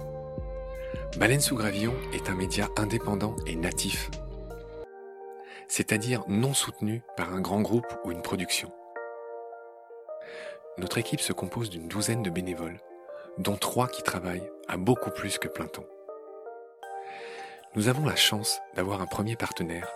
Baleine 1.18 1.42
sous 1.42 1.56
gravillon 1.56 1.96
est 2.14 2.30
un 2.30 2.36
média 2.36 2.70
indépendant 2.78 3.36
et 3.48 3.56
natif. 3.56 4.12
C'est-à-dire 5.68 6.24
non 6.28 6.54
soutenu 6.54 7.02
par 7.18 7.34
un 7.34 7.42
grand 7.42 7.62
groupe 7.62 7.92
ou 8.06 8.12
une 8.12 8.22
production. 8.22 8.72
Notre 10.78 11.00
équipe 11.00 11.22
se 11.22 11.34
compose 11.34 11.72
d'une 11.72 11.88
douzaine 11.88 12.22
de 12.22 12.30
bénévoles, 12.30 12.80
dont 13.40 13.58
trois 13.58 13.88
qui 13.88 14.04
travaillent 14.04 14.52
à 14.68 14.78
beaucoup 14.78 15.10
plus 15.10 15.40
que 15.40 15.48
plein 15.48 15.66
temps. 15.66 15.88
Nous 17.74 17.88
avons 17.88 18.06
la 18.06 18.16
chance 18.16 18.62
d'avoir 18.76 19.02
un 19.02 19.08
premier 19.08 19.36
partenaire, 19.36 19.92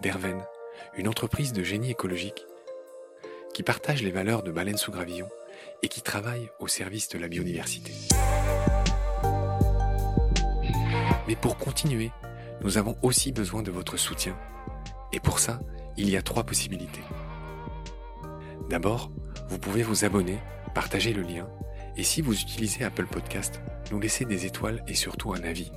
Derven, 0.00 0.40
une 0.96 1.08
entreprise 1.08 1.52
de 1.52 1.64
génie 1.64 1.90
écologique 1.90 2.46
qui 3.52 3.64
partage 3.64 4.00
les 4.00 4.12
valeurs 4.12 4.44
de 4.44 4.52
Baleine 4.52 4.76
sous 4.76 4.92
gravillon 4.92 5.28
et 5.82 5.88
qui 5.88 6.02
travaille 6.02 6.50
au 6.58 6.68
service 6.68 7.08
de 7.08 7.18
la 7.18 7.28
biodiversité. 7.28 7.92
Mais 11.26 11.36
pour 11.36 11.56
continuer, 11.56 12.10
nous 12.62 12.78
avons 12.78 12.96
aussi 13.02 13.32
besoin 13.32 13.62
de 13.62 13.70
votre 13.70 13.96
soutien. 13.96 14.36
Et 15.12 15.20
pour 15.20 15.38
ça, 15.38 15.60
il 15.96 16.08
y 16.10 16.16
a 16.16 16.22
trois 16.22 16.44
possibilités. 16.44 17.02
D'abord, 18.68 19.10
vous 19.48 19.58
pouvez 19.58 19.82
vous 19.82 20.04
abonner, 20.04 20.38
partager 20.74 21.12
le 21.12 21.22
lien, 21.22 21.48
et 21.96 22.04
si 22.04 22.20
vous 22.20 22.38
utilisez 22.38 22.84
Apple 22.84 23.06
Podcast, 23.06 23.60
nous 23.90 24.00
laisser 24.00 24.24
des 24.24 24.46
étoiles 24.46 24.82
et 24.86 24.94
surtout 24.94 25.32
un 25.32 25.42
avis. 25.42 25.72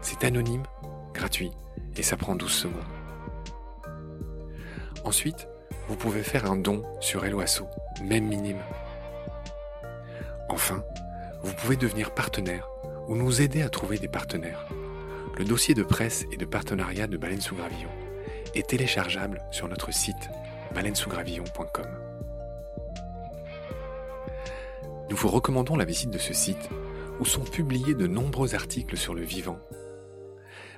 C'est 0.00 0.24
anonyme, 0.24 0.62
gratuit, 1.12 1.50
et 1.96 2.02
ça 2.02 2.16
prend 2.16 2.36
12 2.36 2.50
secondes. 2.50 2.84
Ensuite, 5.04 5.48
vous 5.88 5.96
pouvez 5.96 6.22
faire 6.22 6.50
un 6.50 6.56
don 6.56 6.82
sur 7.00 7.24
Helloasso, 7.24 7.66
même 8.02 8.26
minime. 8.26 8.60
Enfin, 10.50 10.82
vous 11.42 11.54
pouvez 11.54 11.76
devenir 11.76 12.12
partenaire 12.12 12.68
ou 13.06 13.14
nous 13.14 13.40
aider 13.40 13.62
à 13.62 13.68
trouver 13.68 13.98
des 13.98 14.08
partenaires. 14.08 14.66
Le 15.38 15.44
dossier 15.44 15.74
de 15.74 15.84
presse 15.84 16.26
et 16.32 16.36
de 16.36 16.44
partenariat 16.44 17.06
de 17.06 17.16
Baleine 17.16 17.40
sous 17.40 17.54
Gravillon 17.54 17.88
est 18.56 18.68
téléchargeable 18.68 19.40
sur 19.52 19.68
notre 19.68 19.92
site 19.92 20.28
baleinesousgravillon.com. 20.74 21.86
Nous 25.08 25.16
vous 25.16 25.28
recommandons 25.28 25.76
la 25.76 25.84
visite 25.84 26.10
de 26.10 26.18
ce 26.18 26.34
site 26.34 26.68
où 27.20 27.24
sont 27.24 27.44
publiés 27.44 27.94
de 27.94 28.08
nombreux 28.08 28.56
articles 28.56 28.96
sur 28.96 29.14
le 29.14 29.22
vivant, 29.22 29.60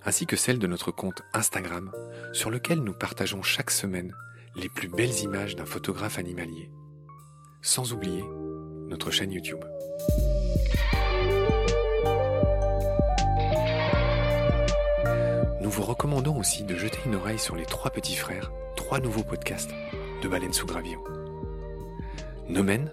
ainsi 0.05 0.27
que 0.27 0.37
celle 0.37 0.59
de 0.59 0.67
notre 0.67 0.91
compte 0.91 1.23
Instagram 1.33 1.91
sur 2.35 2.51
lequel 2.51 2.81
nous 2.81 2.95
partageons 2.95 3.43
chaque 3.43 3.71
semaine 3.71 4.15
les 4.55 4.69
plus 4.69 4.89
belles 4.89 5.21
images 5.21 5.57
d'un 5.57 5.65
photographe 5.65 6.19
animalier, 6.19 6.71
sans 7.63 7.95
oublier 7.95 8.25
chaîne 9.11 9.33
YouTube. 9.33 9.65
Nous 15.61 15.71
vous 15.71 15.83
recommandons 15.83 16.38
aussi 16.38 16.65
de 16.65 16.77
jeter 16.77 16.99
une 17.07 17.15
oreille 17.15 17.38
sur 17.38 17.57
les 17.57 17.67
trois 17.67 17.91
petits 17.91 18.17
frères, 18.17 18.53
trois 18.77 19.01
nouveaux 19.01 19.23
podcasts 19.23 19.71
de 20.23 20.29
Baleine 20.29 20.53
sous 20.53 20.67
Gravillon. 20.67 21.03
Nomen, 22.49 22.93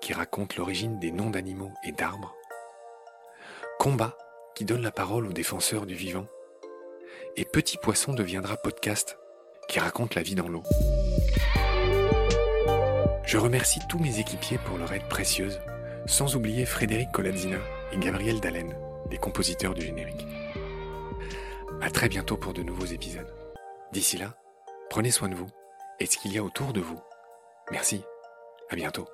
qui 0.00 0.12
raconte 0.12 0.56
l'origine 0.56 0.98
des 0.98 1.12
noms 1.12 1.30
d'animaux 1.30 1.72
et 1.84 1.92
d'arbres. 1.92 2.34
Combat, 3.78 4.16
qui 4.54 4.64
donne 4.64 4.82
la 4.82 4.92
parole 4.92 5.26
aux 5.26 5.32
défenseurs 5.32 5.86
du 5.86 5.94
vivant. 5.94 6.26
Et 7.36 7.44
Petit 7.44 7.78
Poisson 7.78 8.12
deviendra 8.12 8.56
podcast, 8.56 9.18
qui 9.68 9.80
raconte 9.80 10.14
la 10.14 10.22
vie 10.22 10.34
dans 10.34 10.48
l'eau. 10.48 10.62
Je 13.30 13.38
remercie 13.38 13.78
tous 13.88 14.00
mes 14.00 14.18
équipiers 14.18 14.58
pour 14.58 14.76
leur 14.76 14.92
aide 14.92 15.08
précieuse, 15.08 15.60
sans 16.04 16.34
oublier 16.34 16.66
Frédéric 16.66 17.12
Colazzina 17.12 17.58
et 17.92 17.96
Gabriel 17.96 18.40
Dallen, 18.40 18.74
les 19.08 19.18
compositeurs 19.18 19.72
du 19.72 19.82
générique. 19.82 20.26
À 21.80 21.92
très 21.92 22.08
bientôt 22.08 22.36
pour 22.36 22.54
de 22.54 22.64
nouveaux 22.64 22.86
épisodes. 22.86 23.32
D'ici 23.92 24.18
là, 24.18 24.34
prenez 24.88 25.12
soin 25.12 25.28
de 25.28 25.36
vous 25.36 25.46
et 26.00 26.06
de 26.06 26.10
ce 26.10 26.18
qu'il 26.18 26.32
y 26.32 26.38
a 26.38 26.42
autour 26.42 26.72
de 26.72 26.80
vous. 26.80 26.98
Merci. 27.70 28.02
À 28.68 28.74
bientôt. 28.74 29.06